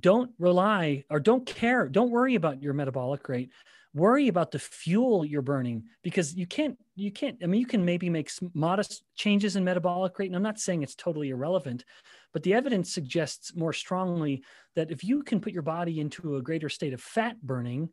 [0.00, 3.50] don't rely or don't care don't worry about your metabolic rate.
[3.94, 7.84] Worry about the fuel you're burning because you can't you can't i mean you can
[7.84, 11.84] maybe make modest changes in metabolic rate and i'm not saying it's totally irrelevant
[12.32, 14.42] but the evidence suggests more strongly
[14.74, 17.88] that if you can put your body into a greater state of fat burning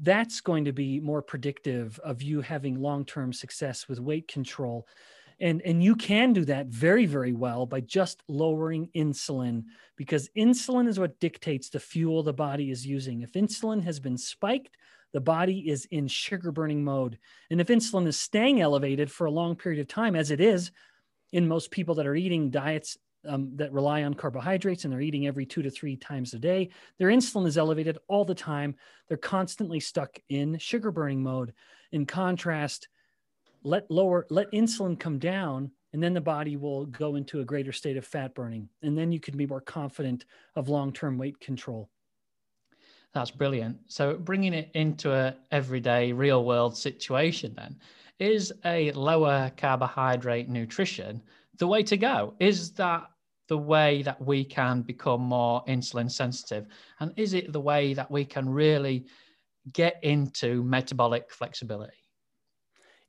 [0.00, 4.86] that's going to be more predictive of you having long-term success with weight control
[5.40, 9.64] and and you can do that very very well by just lowering insulin
[9.96, 14.18] because insulin is what dictates the fuel the body is using if insulin has been
[14.18, 14.76] spiked
[15.14, 17.18] the body is in sugar burning mode.
[17.48, 20.72] And if insulin is staying elevated for a long period of time, as it is
[21.32, 25.26] in most people that are eating diets um, that rely on carbohydrates and they're eating
[25.26, 26.68] every two to three times a day.
[26.98, 28.74] Their insulin is elevated all the time.
[29.08, 31.54] They're constantly stuck in sugar burning mode.
[31.92, 32.88] In contrast,
[33.64, 37.72] let lower let insulin come down and then the body will go into a greater
[37.72, 41.88] state of fat burning and then you can be more confident of long-term weight control.
[43.14, 43.78] That's brilliant.
[43.86, 47.76] So bringing it into a everyday real world situation then
[48.18, 51.22] is a lower carbohydrate nutrition
[51.58, 52.34] the way to go?
[52.40, 53.08] Is that
[53.48, 56.66] the way that we can become more insulin sensitive?
[57.00, 59.06] And is it the way that we can really
[59.72, 62.03] get into metabolic flexibility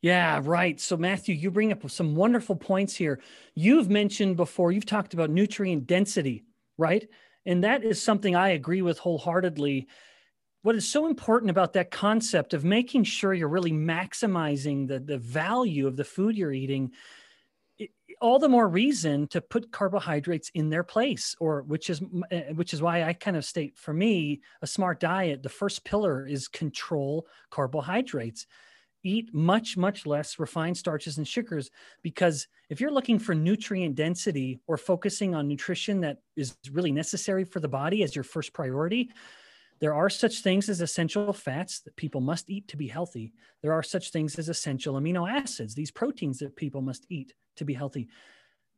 [0.06, 0.80] yeah, right.
[0.80, 3.20] So, Matthew, you bring up some wonderful points here.
[3.56, 6.46] You've mentioned before, you've talked about nutrient density,
[6.78, 7.10] right?
[7.48, 9.88] And that is something I agree with wholeheartedly.
[10.62, 15.18] What is so important about that concept of making sure you're really maximizing the, the
[15.18, 16.92] value of the food you're eating,
[17.80, 17.90] it,
[18.22, 22.76] all the more reason to put carbohydrates in their place, or which is eh, which
[22.76, 25.42] is why I kind of state for me a smart diet.
[25.42, 28.46] The first pillar is control carbohydrates
[29.06, 31.70] eat much much less refined starches and sugars
[32.02, 37.46] because if you're looking for nutrient density or focusing on nutrition that is really necessary
[37.46, 39.10] for the body as your first priority
[39.80, 43.34] there are such things as essential fats that people must eat to be healthy.
[43.62, 47.66] There are such things as essential amino acids these proteins that people must eat to
[47.66, 48.08] be healthy.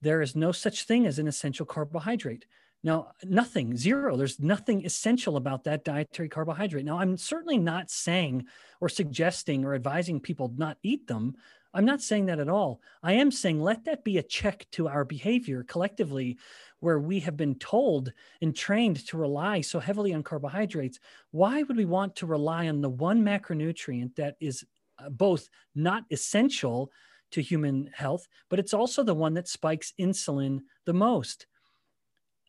[0.02, 2.46] There is no such thing as an essential carbohydrate
[2.84, 4.16] now, nothing, zero.
[4.16, 6.86] There's nothing essential about that dietary carbohydrate.
[6.86, 8.46] Now, I'm certainly not saying
[8.80, 11.36] or suggesting or advising people not eat them.
[11.74, 12.82] I'm not saying that at all.
[13.04, 16.38] I am saying let that be a check to our behavior collectively,
[16.80, 21.00] where we have been told and trained to rely so heavily on carbohydrates.
[21.32, 24.64] Why would we want to rely on the one macronutrient that is
[25.00, 26.92] uh, both not essential
[27.32, 31.48] to human health, but it's also the one that spikes insulin the most?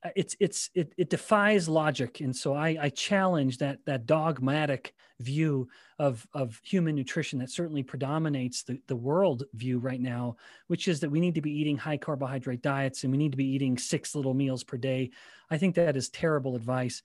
[0.05, 2.21] Uh, it's it's it, it defies logic.
[2.21, 7.83] And so I, I challenge that that dogmatic view of of human nutrition that certainly
[7.83, 10.37] predominates the, the world view right now
[10.69, 13.37] which is that we need to be eating high carbohydrate diets and we need to
[13.37, 15.11] be eating six little meals per day.
[15.51, 17.03] I think that is terrible advice.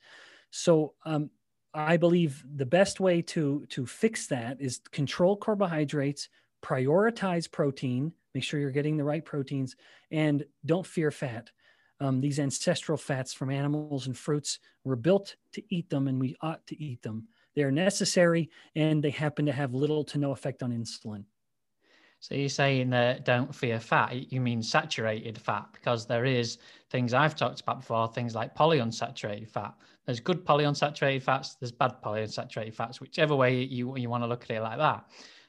[0.52, 1.32] So um,
[1.74, 6.30] i believe the best way to to fix that is control carbohydrates
[6.64, 9.76] prioritize protein make sure you're getting the right proteins
[10.12, 11.50] and don't fear fat
[12.04, 16.36] um, these ancestral fats from animals and fruits were built to eat them, and we
[16.42, 17.28] ought to eat them.
[17.56, 21.24] They are necessary, and they happen to have little to no effect on insulin.
[22.20, 24.32] So you're saying that don't fear fat.
[24.32, 26.58] You mean saturated fat because there is
[26.90, 29.74] things I've talked about before, things like polyunsaturated fat.
[30.06, 34.44] There's good polyunsaturated fats, there's bad polyunsaturated fats, whichever way you, you want to look
[34.44, 35.06] at it like that.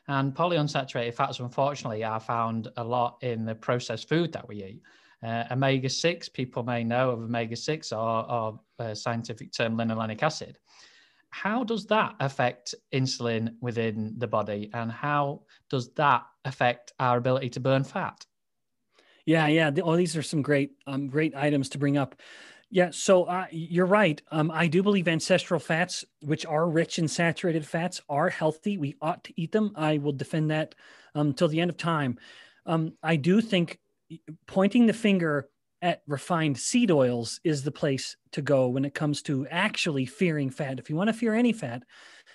[0.09, 4.83] And polyunsaturated fats, unfortunately, are found a lot in the processed food that we eat.
[5.25, 10.23] Uh, omega 6, people may know of omega 6 or, or uh, scientific term linoleic
[10.23, 10.59] acid.
[11.31, 17.51] How does that affect insulin within the body and how does that affect our ability
[17.51, 18.25] to burn fat?
[19.27, 19.71] Yeah, yeah.
[19.83, 22.21] Oh, these are some great, um, great items to bring up.
[22.71, 24.21] Yeah, so uh, you're right.
[24.31, 28.77] Um, I do believe ancestral fats, which are rich in saturated fats, are healthy.
[28.77, 29.73] We ought to eat them.
[29.77, 30.75] I will defend that
[31.15, 32.19] um, till the end of time.
[32.67, 33.79] Um, I do think
[34.46, 35.48] pointing the finger
[35.83, 40.48] at refined seed oils is the place to go when it comes to actually fearing
[40.48, 40.79] fat.
[40.79, 41.83] If you want to fear any fat,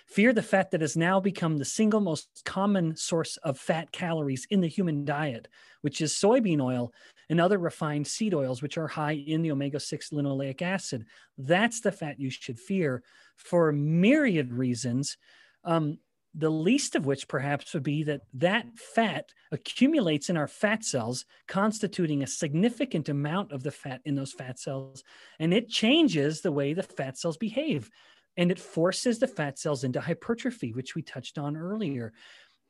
[0.05, 4.45] fear the fat that has now become the single most common source of fat calories
[4.51, 5.47] in the human diet,
[5.81, 6.93] which is soybean oil
[7.29, 11.05] and other refined seed oils, which are high in the omega 6 linoleic acid.
[11.37, 13.01] That's the fat you should fear
[13.35, 15.17] for myriad reasons.
[15.63, 15.97] Um,
[16.35, 21.25] the least of which perhaps would be that that fat accumulates in our fat cells,
[21.47, 25.03] constituting a significant amount of the fat in those fat cells,
[25.39, 27.89] and it changes the way the fat cells behave.
[28.37, 32.13] And it forces the fat cells into hypertrophy, which we touched on earlier.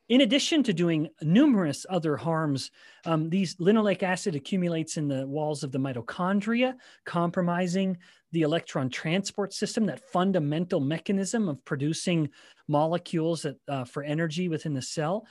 [0.09, 2.71] In addition to doing numerous other harms,
[3.05, 6.73] um, these linoleic acid accumulates in the walls of the mitochondria,
[7.05, 7.95] compromising
[8.31, 12.27] the electron transport system, that fundamental mechanism of producing
[12.67, 15.27] molecules that, uh, for energy within the cell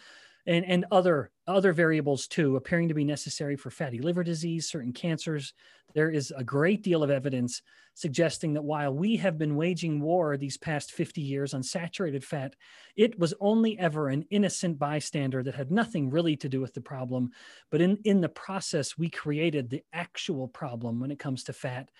[0.46, 4.92] and, and other other variables too, appearing to be necessary for fatty liver disease, certain
[4.92, 5.55] cancers.
[5.94, 7.62] There is a great deal of evidence
[7.99, 12.55] suggesting that while we have been waging war these past 50 years on saturated fat,
[12.94, 16.80] it was only ever an innocent bystander that had nothing really to do with the
[16.80, 17.32] problem.
[17.72, 21.90] But in, in the process, we created the actual problem when it comes to fat.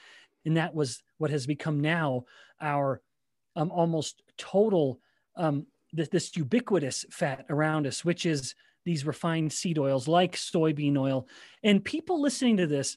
[0.46, 2.26] And that was what has become now
[2.61, 3.03] our
[3.57, 5.01] um, almost total
[5.34, 10.96] um, this, this ubiquitous fat around us, which is these refined seed oils like soybean
[10.96, 11.26] oil.
[11.64, 12.96] And people listening to this,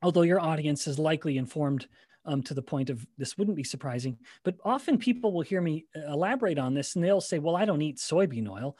[0.00, 1.88] although your audience is likely informed
[2.24, 4.18] um, to the point of this wouldn't be surprising.
[4.44, 7.64] But often people will hear me uh, elaborate on this and they'll say, well, I
[7.64, 8.76] don't eat soybean oil.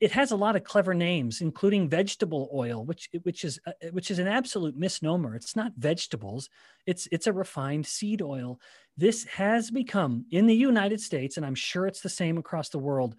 [0.00, 4.10] It has a lot of clever names, including vegetable oil, which which is uh, which
[4.10, 5.34] is an absolute misnomer.
[5.34, 6.48] It's not vegetables;
[6.86, 8.58] it's it's a refined seed oil.
[8.96, 12.78] This has become in the United States, and I'm sure it's the same across the
[12.78, 13.14] world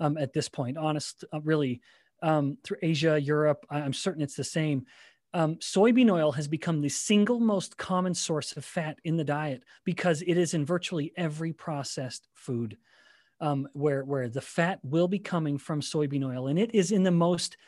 [0.00, 0.78] um, at this point.
[0.78, 1.82] Honest, uh, really,
[2.22, 4.86] um, through Asia, Europe, I'm certain it's the same
[5.36, 9.64] um, soybean oil has become the single most common source of fat in the diet
[9.84, 12.78] because it is in virtually every processed food
[13.40, 16.46] um, where, where the fat will be coming from soybean oil.
[16.46, 17.58] And it is in the most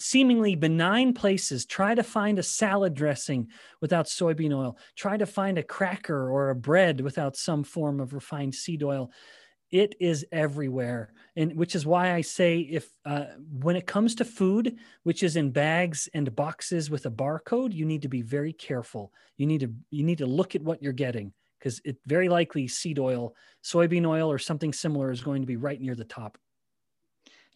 [0.00, 1.64] seemingly benign places.
[1.66, 3.46] Try to find a salad dressing
[3.80, 4.76] without soybean oil.
[4.96, 9.12] Try to find a cracker or a bread without some form of refined seed oil
[9.70, 11.12] it is everywhere.
[11.36, 13.26] And which is why i say if uh,
[13.60, 17.84] when it comes to food which is in bags and boxes with a barcode you
[17.84, 19.12] need to be very careful.
[19.36, 22.68] You need to you need to look at what you're getting because it very likely
[22.68, 26.38] seed oil soybean oil or something similar is going to be right near the top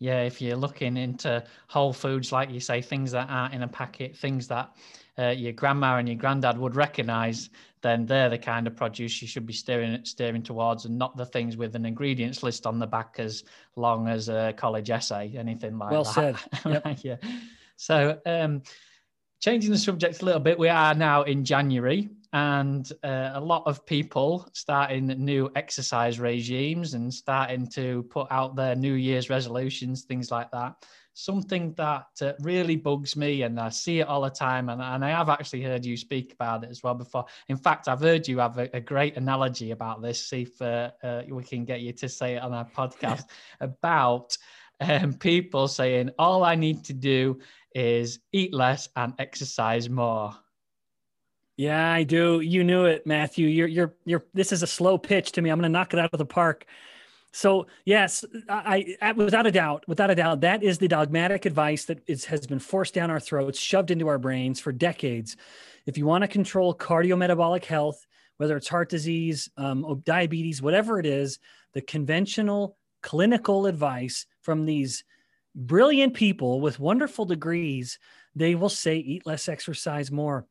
[0.02, 3.68] yeah if you're looking into whole foods like you say things that aren't in a
[3.68, 4.74] packet things that
[5.18, 7.50] uh, your grandma and your granddad would recognize
[7.82, 11.26] then they're the kind of produce you should be steering steering towards, and not the
[11.26, 13.44] things with an ingredients list on the back as
[13.76, 16.16] long as a college essay, anything like well that.
[16.64, 16.82] Well said.
[16.84, 16.98] Yep.
[17.02, 17.16] yeah.
[17.76, 18.62] So, um,
[19.40, 23.62] changing the subject a little bit, we are now in January, and uh, a lot
[23.66, 30.02] of people starting new exercise regimes and starting to put out their New Year's resolutions,
[30.02, 30.76] things like that
[31.14, 34.68] something that uh, really bugs me, and I see it all the time.
[34.68, 37.26] And, and I have actually heard you speak about it as well before.
[37.48, 40.26] In fact, I've heard you have a, a great analogy about this.
[40.26, 43.24] See if uh, uh, we can get you to say it on our podcast
[43.60, 44.36] about
[44.80, 47.40] um, people saying, All I need to do
[47.74, 50.34] is eat less and exercise more.
[51.62, 52.40] Yeah, I do.
[52.40, 53.46] You knew it, Matthew.
[53.46, 55.48] You're you're you're this is a slow pitch to me.
[55.48, 56.66] I'm going to knock it out of the park.
[57.30, 61.84] So yes, I, I, without a doubt, without a doubt, that is the dogmatic advice
[61.84, 65.36] that is, has been forced down our throats, shoved into our brains for decades.
[65.86, 68.08] If you want to control cardiometabolic health,
[68.38, 71.38] whether it's heart disease, um, diabetes, whatever it is,
[71.74, 75.04] the conventional clinical advice from these
[75.54, 78.00] brilliant people with wonderful degrees,
[78.34, 80.44] they will say eat less, exercise more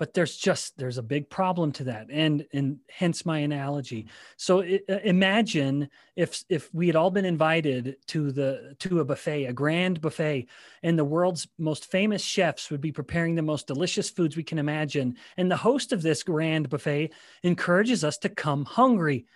[0.00, 2.06] but there's just there's a big problem to that.
[2.10, 4.06] And and hence my analogy.
[4.38, 9.04] So it, uh, imagine if if we had all been invited to the to a
[9.04, 10.48] buffet a grand buffet
[10.82, 14.58] and the world's most famous chefs would be preparing the most delicious foods we can
[14.58, 15.16] imagine.
[15.36, 19.26] And the host of this grand buffet encourages us to come hungry.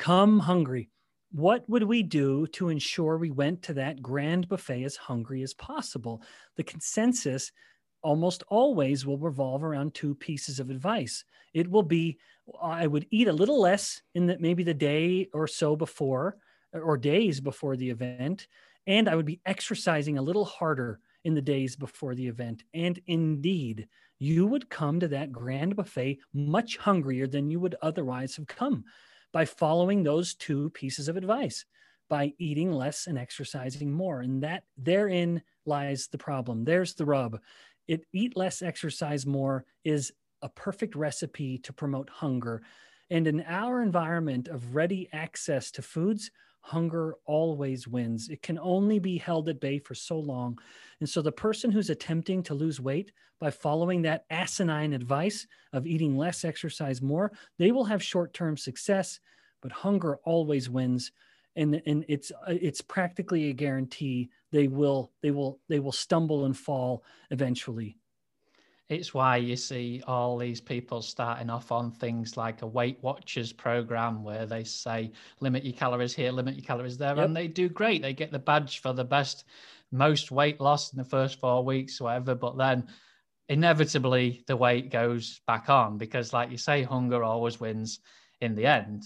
[0.00, 0.90] Come hungry.
[1.30, 5.54] What would we do to ensure we went to that grand buffet as hungry as
[5.54, 6.22] possible?
[6.56, 7.52] The consensus
[8.02, 11.24] almost always will revolve around two pieces of advice.
[11.54, 12.18] It will be
[12.60, 16.36] I would eat a little less in the, maybe the day or so before
[16.72, 18.48] or days before the event,
[18.86, 22.64] and I would be exercising a little harder in the days before the event.
[22.74, 23.88] And indeed,
[24.18, 28.84] you would come to that grand buffet much hungrier than you would otherwise have come
[29.32, 31.64] by following those two pieces of advice
[32.08, 37.40] by eating less and exercising more and that therein lies the problem there's the rub
[37.88, 40.12] it eat less, exercise more is
[40.42, 42.62] a perfect recipe to promote hunger.
[43.10, 46.30] And in our environment of ready access to foods,
[46.60, 48.28] hunger always wins.
[48.28, 50.58] It can only be held at bay for so long.
[51.00, 55.86] And so the person who's attempting to lose weight by following that asinine advice of
[55.86, 59.18] eating less, exercise more, they will have short term success,
[59.60, 61.10] but hunger always wins
[61.56, 66.56] and and it's it's practically a guarantee they will they will they will stumble and
[66.56, 67.96] fall eventually.
[68.88, 73.50] It's why you see all these people starting off on things like a weight watchers
[73.50, 77.24] program where they say limit your calories here limit your calories there yep.
[77.24, 78.02] and they do great.
[78.02, 79.44] They get the badge for the best
[79.92, 82.86] most weight loss in the first four weeks whatever but then
[83.48, 88.00] inevitably the weight goes back on because like you say hunger always wins
[88.40, 89.04] in the end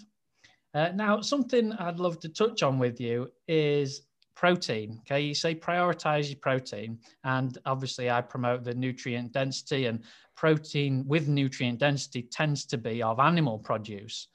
[0.77, 4.03] uh, now, something I'd love to touch on with you is
[4.35, 5.01] protein.
[5.01, 10.05] Okay, you say prioritize your protein, and obviously, I promote the nutrient density, and
[10.37, 14.29] protein with nutrient density tends to be of animal produce.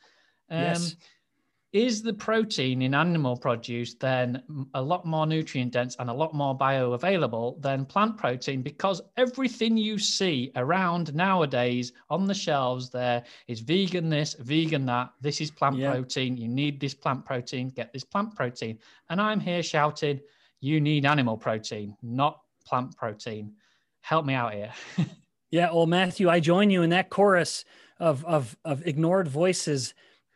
[0.50, 0.96] Um, yes
[1.74, 4.43] is the protein in animal produce then
[4.74, 8.61] a lot more nutrient dense and a lot more bioavailable than plant protein?
[8.61, 15.11] Because everything you see around nowadays on the shelves there is vegan this vegan that.
[15.22, 15.91] This is plant yeah.
[15.91, 16.36] protein.
[16.36, 17.69] You need this plant protein.
[17.69, 18.80] Get this plant protein.
[19.09, 20.19] And i'm here shouting
[20.59, 23.53] you need animal protein not plant protein.
[24.01, 24.74] Help me out here.
[25.51, 27.65] Yeah, well, Matthew, I join you in that chorus
[27.99, 29.93] of of of ignored voices.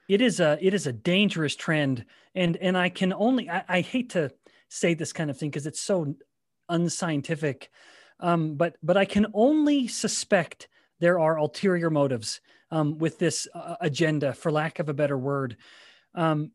[0.08, 3.82] It is a it is a dangerous trend, and and I can only I, I
[3.82, 4.32] hate to
[4.70, 6.16] say this kind of thing because it's so
[6.70, 7.70] unscientific,
[8.20, 10.68] um, but but I can only suspect
[11.00, 12.42] there are ulterior motives
[12.72, 15.58] um, with this uh, agenda, for lack of a better word.
[16.14, 16.52] Um,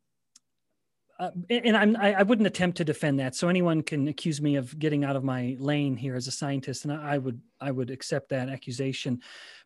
[1.19, 3.35] uh, and I'm, I, I, wouldn't attempt to defend that.
[3.35, 6.87] So anyone can accuse me of getting out of my lane here as a scientist,
[6.87, 9.21] and I, I would I would accept that accusation.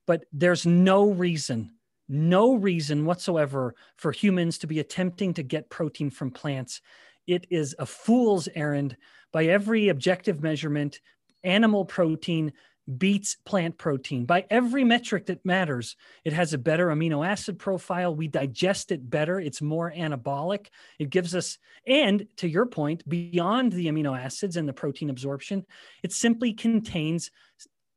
[0.05, 1.70] But there's no reason,
[2.09, 6.80] no reason whatsoever for humans to be attempting to get protein from plants.
[7.26, 8.96] It is a fool's errand
[9.32, 11.00] by every objective measurement.
[11.42, 12.52] Animal protein
[12.98, 15.96] beats plant protein by every metric that matters.
[16.24, 18.14] It has a better amino acid profile.
[18.14, 19.40] We digest it better.
[19.40, 20.66] It's more anabolic.
[20.98, 25.64] It gives us, and to your point, beyond the amino acids and the protein absorption,
[26.02, 27.30] it simply contains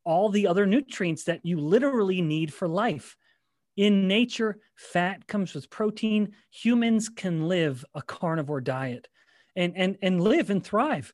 [0.04, 3.16] all the other nutrients that you literally need for life.
[3.78, 6.32] In nature, fat comes with protein.
[6.50, 9.06] Humans can live a carnivore diet
[9.54, 11.12] and, and, and live and thrive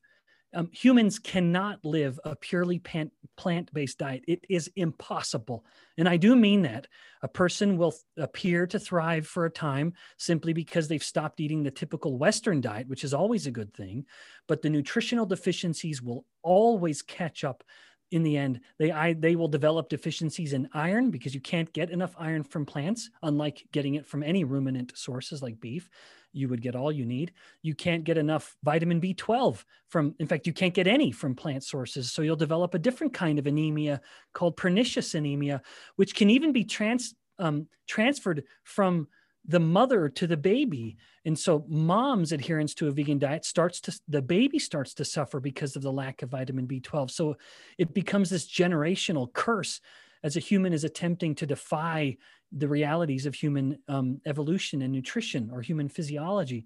[0.55, 4.23] um, humans cannot live a purely plant based diet.
[4.27, 5.65] It is impossible.
[5.97, 6.87] And I do mean that.
[7.21, 11.71] A person will appear to thrive for a time simply because they've stopped eating the
[11.71, 14.05] typical Western diet, which is always a good thing.
[14.47, 17.63] But the nutritional deficiencies will always catch up
[18.11, 21.89] in the end they I, they will develop deficiencies in iron because you can't get
[21.89, 25.89] enough iron from plants unlike getting it from any ruminant sources like beef
[26.35, 27.31] you would get all you need.
[27.61, 31.63] You can't get enough vitamin B12 from, in fact, you can't get any from plant
[31.63, 32.11] sources.
[32.11, 34.01] So you'll develop a different kind of anemia
[34.33, 35.61] called pernicious anemia,
[35.95, 39.07] which can even be trans, um, transferred from
[39.47, 40.97] the mother to the baby.
[41.25, 45.39] And so mom's adherence to a vegan diet starts to, the baby starts to suffer
[45.39, 47.11] because of the lack of vitamin B12.
[47.11, 47.37] So
[47.77, 49.81] it becomes this generational curse
[50.23, 52.17] as a human is attempting to defy
[52.51, 56.65] the realities of human um, evolution and nutrition or human physiology.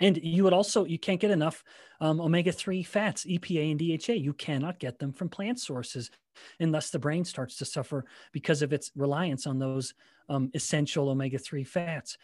[0.00, 1.62] And you would also, you can't get enough
[2.00, 4.14] um, omega 3 fats, EPA and DHA.
[4.14, 6.10] You cannot get them from plant sources.
[6.58, 9.94] And thus the brain starts to suffer because of its reliance on those
[10.28, 12.18] um, essential omega 3 fats.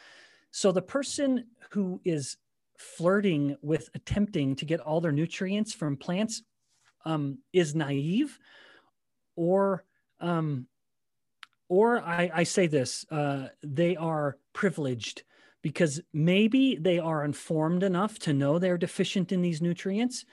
[0.50, 2.36] So the person who is
[2.76, 6.42] flirting with attempting to get all their nutrients from plants
[7.04, 8.38] um, is naive
[9.36, 9.84] or
[10.20, 10.66] um,
[11.68, 15.22] or I, I say this uh, they are privileged
[15.62, 20.24] because maybe they are informed enough to know they're deficient in these nutrients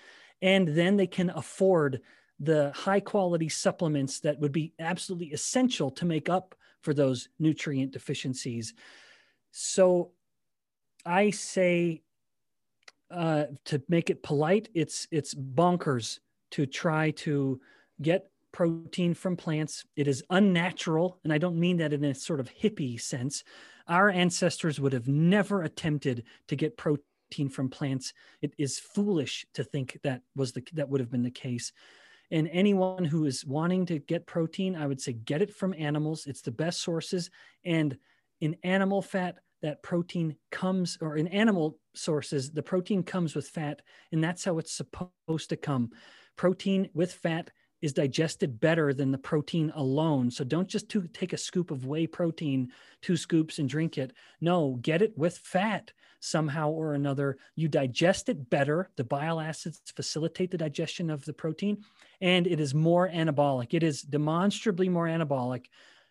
[0.42, 2.02] and then they can afford
[2.40, 7.92] the high quality supplements that would be absolutely essential to make up for those nutrient
[7.92, 8.74] deficiencies
[9.52, 10.12] so
[11.06, 12.02] i say
[13.10, 16.20] uh, to make it polite it's it's bonkers
[16.52, 17.60] to try to
[18.02, 19.86] get protein from plants.
[19.96, 23.44] It is unnatural, and I don't mean that in a sort of hippie sense.
[23.88, 28.14] Our ancestors would have never attempted to get protein from plants.
[28.42, 31.72] It is foolish to think that was the that would have been the case.
[32.30, 36.28] And anyone who is wanting to get protein, I would say get it from animals.
[36.28, 37.30] It's the best sources.
[37.64, 37.98] And
[38.42, 43.82] in animal fat, that protein comes, or in animal sources, the protein comes with fat,
[44.12, 45.92] and that's how it's supposed to come.
[46.36, 47.50] Protein with fat
[47.82, 50.32] is digested better than the protein alone.
[50.32, 52.72] So don't just to, take a scoop of whey protein,
[53.02, 54.14] two scoops, and drink it.
[54.42, 57.38] No, get it with fat somehow or another.
[57.56, 58.90] You digest it better.
[58.96, 61.84] The bile acids facilitate the digestion of the protein,
[62.22, 63.74] and it is more anabolic.
[63.74, 65.66] It is demonstrably more anabolic.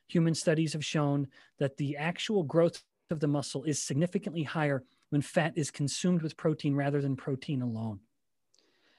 [0.08, 1.26] Human studies have shown
[1.58, 6.36] that the actual growth of the muscle is significantly higher when fat is consumed with
[6.36, 8.00] protein rather than protein alone.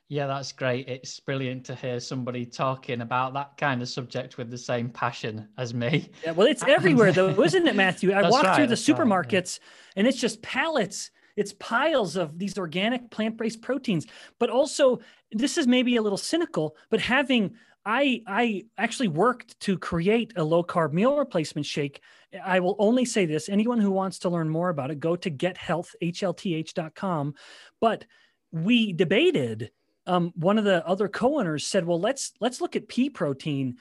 [0.10, 0.88] Yeah, that's great.
[0.88, 5.50] It's brilliant to hear somebody talking about that kind of subject with the same passion
[5.58, 6.10] as me.
[6.24, 8.14] Yeah, well, it's everywhere though, isn't it, Matthew?
[8.14, 9.92] I walk right, through the supermarkets right, yeah.
[9.98, 14.08] and it's just pallets, it's piles of these organic plant-based proteins.
[14.40, 15.02] But also,
[15.34, 17.56] this is maybe a little cynical, but having
[17.86, 22.02] I I actually worked to create a low carb meal replacement shake.
[22.44, 25.30] I will only say this: anyone who wants to learn more about it, go to
[25.30, 27.34] gethealthhlth.com.
[27.82, 28.06] But
[28.52, 29.72] we debated
[30.08, 33.78] um, one of the other co-owners said, "Well, let's let's look at pea protein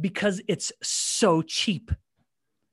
[0.00, 1.90] because it's so cheap.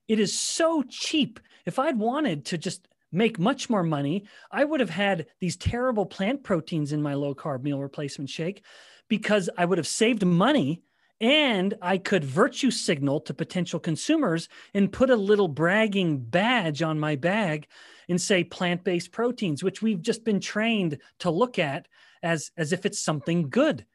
[0.08, 1.39] It is so cheap.
[1.66, 6.06] If I'd wanted to just make much more money, I would have had these terrible
[6.06, 8.64] plant proteins in my low carb meal replacement shake
[9.08, 10.84] because I would have saved money."
[11.20, 16.99] And I could virtue signal to potential consumers and put a little bragging badge on
[16.99, 17.68] my bag
[18.10, 21.88] and say plant based proteins, which we've just been trained to look at
[22.24, 23.86] as as if it's something good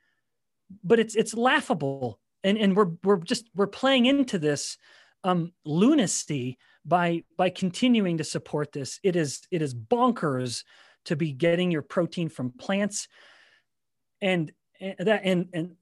[0.83, 4.79] but it's it's laughable and and we're we're just we're playing into this
[5.25, 9.01] um, lunacy by by continuing to support this.
[9.03, 10.63] It is it is bonkers
[11.07, 13.09] to be getting your protein from plants,
[14.21, 15.77] and, and that and and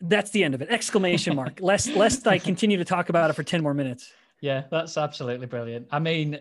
[0.00, 0.68] that's the end of it.
[0.68, 1.58] Exclamation mark.
[1.60, 4.12] lest lest I continue to talk about it for ten more minutes.
[4.42, 5.88] Yeah, that's absolutely brilliant.
[5.90, 6.38] I mean,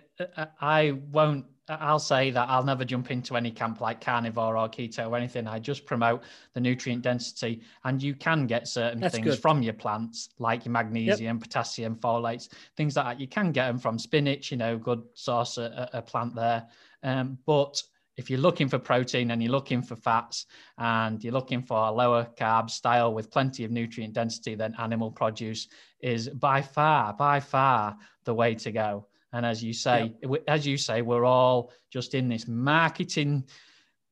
[0.62, 5.10] I won't I'll say that I'll never jump into any camp like carnivore or keto
[5.10, 5.48] or anything.
[5.48, 9.40] I just promote the nutrient density, and you can get certain That's things good.
[9.40, 11.44] from your plants, like your magnesium, yep.
[11.44, 13.20] potassium, folates, things like that.
[13.20, 16.68] You can get them from spinach, you know, good source a, a plant there.
[17.04, 17.82] Um, but
[18.18, 20.46] if you're looking for protein and you're looking for fats
[20.78, 25.10] and you're looking for a lower carb style with plenty of nutrient density, then animal
[25.10, 25.70] produce
[26.02, 27.96] is by far, by far
[28.26, 29.08] the way to go.
[29.34, 30.44] And as you say, yep.
[30.48, 33.46] as you say, we're all just in this marketing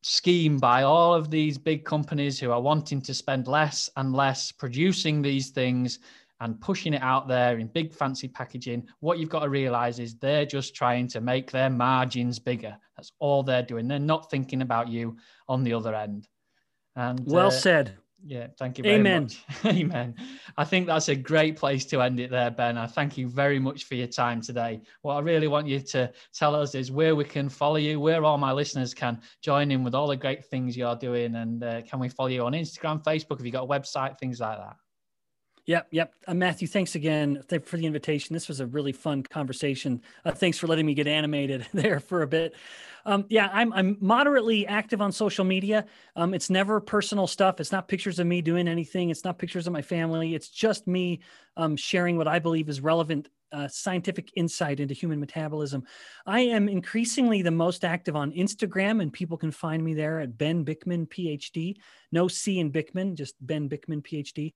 [0.03, 4.51] scheme by all of these big companies who are wanting to spend less and less
[4.51, 5.99] producing these things
[6.39, 8.87] and pushing it out there in big fancy packaging.
[8.99, 12.77] What you've got to realize is they're just trying to make their margins bigger.
[12.95, 13.87] That's all they're doing.
[13.87, 15.17] They're not thinking about you
[15.49, 16.27] on the other end.
[16.95, 17.97] And well uh, said.
[18.25, 19.23] Yeah, thank you very Amen.
[19.23, 19.43] much.
[19.65, 20.15] Amen.
[20.57, 22.77] I think that's a great place to end it there, Ben.
[22.77, 24.81] I thank you very much for your time today.
[25.03, 28.23] What I really want you to tell us is where we can follow you, where
[28.25, 31.81] all my listeners can join in with all the great things you're doing, and uh,
[31.83, 33.37] can we follow you on Instagram, Facebook?
[33.37, 34.75] Have you got a website, things like that?
[35.67, 36.13] Yep, yep.
[36.25, 38.33] Uh, Matthew, thanks again for the invitation.
[38.33, 40.01] This was a really fun conversation.
[40.23, 42.55] Uh, thanks for letting me get animated there for a bit.
[43.05, 45.85] Um, yeah, I'm I'm moderately active on social media.
[46.15, 47.59] Um, it's never personal stuff.
[47.59, 49.09] It's not pictures of me doing anything.
[49.09, 50.35] It's not pictures of my family.
[50.35, 51.19] It's just me
[51.57, 55.83] um, sharing what I believe is relevant uh, scientific insight into human metabolism.
[56.25, 60.37] I am increasingly the most active on Instagram, and people can find me there at
[60.37, 61.75] Ben Bikman, PhD.
[62.11, 64.53] No C in Bikman, just Ben Bikman, PhD.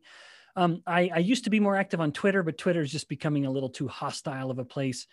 [0.56, 3.46] Um, I, I, used to be more active on Twitter, but Twitter is just becoming
[3.46, 5.08] a little too hostile of a place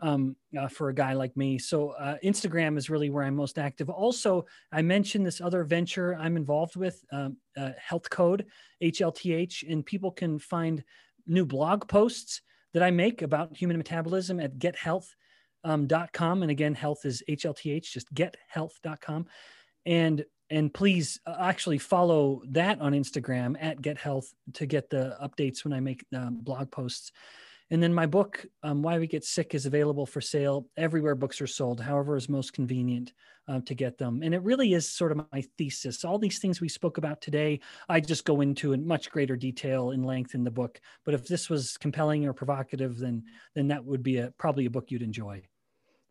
[0.00, 1.58] um, uh, for a guy like me.
[1.58, 3.90] So uh, Instagram is really where I'm most active.
[3.90, 8.46] Also, I mentioned this other venture I'm involved with, um, uh, Health Code,
[8.82, 10.84] HLTH, and people can find
[11.26, 12.42] new blog posts
[12.74, 15.12] that I make about human metabolism at gethealth.com.
[15.64, 19.26] Um, and again, health is HLTH, just gethealth.com.
[19.86, 25.16] And and please uh, actually follow that on Instagram at Get Health to get the
[25.22, 27.12] updates when I make um, blog posts.
[27.70, 31.40] And then my book, um, Why We Get Sick, is available for sale everywhere books
[31.42, 33.12] are sold, however is most convenient
[33.46, 34.22] uh, to get them.
[34.22, 36.02] And it really is sort of my thesis.
[36.02, 39.90] All these things we spoke about today, I just go into in much greater detail
[39.90, 40.80] and length in the book.
[41.04, 43.24] But if this was compelling or provocative, then
[43.54, 45.42] then that would be a probably a book you'd enjoy.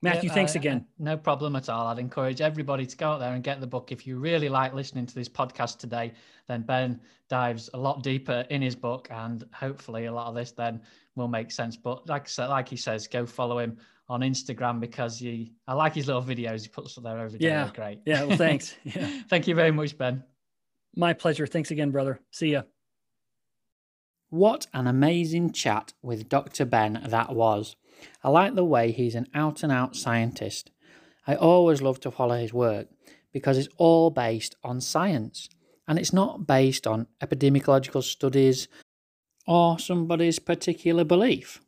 [0.02, 0.86] Matthew, yeah, thanks uh, again.
[1.00, 1.88] No problem at all.
[1.88, 3.92] I'd encourage everybody to go out there and get the book.
[3.92, 6.14] If you really like listening to this podcast today,
[6.48, 10.52] then Ben dives a lot deeper in his book, and hopefully a lot of this
[10.52, 10.82] then
[11.16, 11.76] will make sense.
[11.76, 13.78] But like I said, like he says, go follow him
[14.08, 17.48] on Instagram because he, I like his little videos he puts up there every day.
[17.48, 18.00] Yeah, They're great.
[18.06, 18.76] Yeah, well, thanks.
[18.84, 19.10] Yeah.
[19.30, 20.24] Thank you very much, Ben.
[20.96, 21.48] My pleasure.
[21.48, 22.20] Thanks again, brother.
[22.32, 22.64] See ya.
[24.30, 26.66] What an amazing chat with Dr.
[26.66, 27.76] Ben that was.
[28.24, 30.72] I like the way he's an out and out scientist.
[31.26, 32.88] I always love to follow his work
[33.34, 35.50] because it's all based on science
[35.88, 38.68] and it's not based on epidemiological studies
[39.46, 41.62] or somebody's particular belief.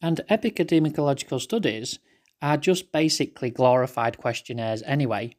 [0.00, 1.98] And epidemiological studies
[2.42, 5.36] are just basically glorified questionnaires anyway.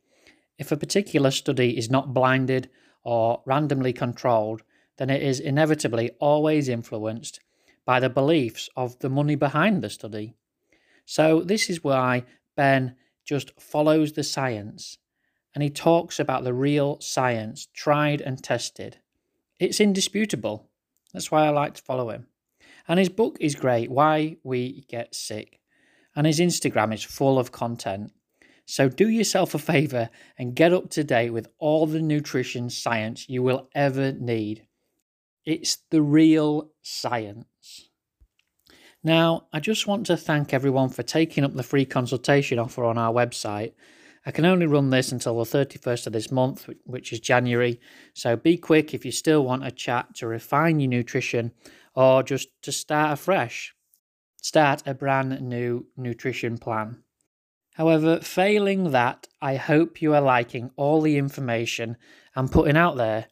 [0.57, 2.69] If a particular study is not blinded
[3.03, 4.63] or randomly controlled,
[4.97, 7.39] then it is inevitably always influenced
[7.85, 10.35] by the beliefs of the money behind the study.
[11.05, 12.23] So, this is why
[12.55, 14.97] Ben just follows the science
[15.53, 18.97] and he talks about the real science, tried and tested.
[19.59, 20.69] It's indisputable.
[21.13, 22.27] That's why I like to follow him.
[22.87, 25.59] And his book is great, Why We Get Sick.
[26.15, 28.11] And his Instagram is full of content.
[28.65, 33.29] So do yourself a favor and get up to date with all the nutrition science
[33.29, 34.65] you will ever need.
[35.45, 37.89] It's the real science.
[39.03, 42.97] Now, I just want to thank everyone for taking up the free consultation offer on
[42.97, 43.73] our website.
[44.25, 47.81] I can only run this until the 31st of this month, which is January,
[48.13, 51.51] so be quick if you still want a chat to refine your nutrition
[51.93, 53.75] or just to start afresh.
[54.41, 57.03] Start a brand new nutrition plan.
[57.73, 61.97] However, failing that, I hope you are liking all the information
[62.33, 63.27] I'm putting out there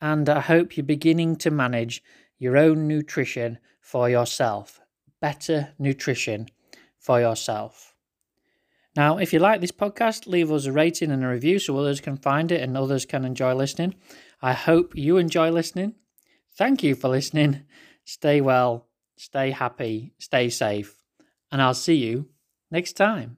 [0.00, 2.02] and I hope you're beginning to manage
[2.38, 4.80] your own nutrition for yourself.
[5.20, 6.48] Better nutrition
[6.98, 7.94] for yourself.
[8.96, 12.00] Now, if you like this podcast, leave us a rating and a review so others
[12.00, 13.94] can find it and others can enjoy listening.
[14.42, 15.94] I hope you enjoy listening.
[16.56, 17.64] Thank you for listening.
[18.04, 21.02] Stay well, stay happy, stay safe,
[21.52, 22.28] and I'll see you
[22.70, 23.37] next time.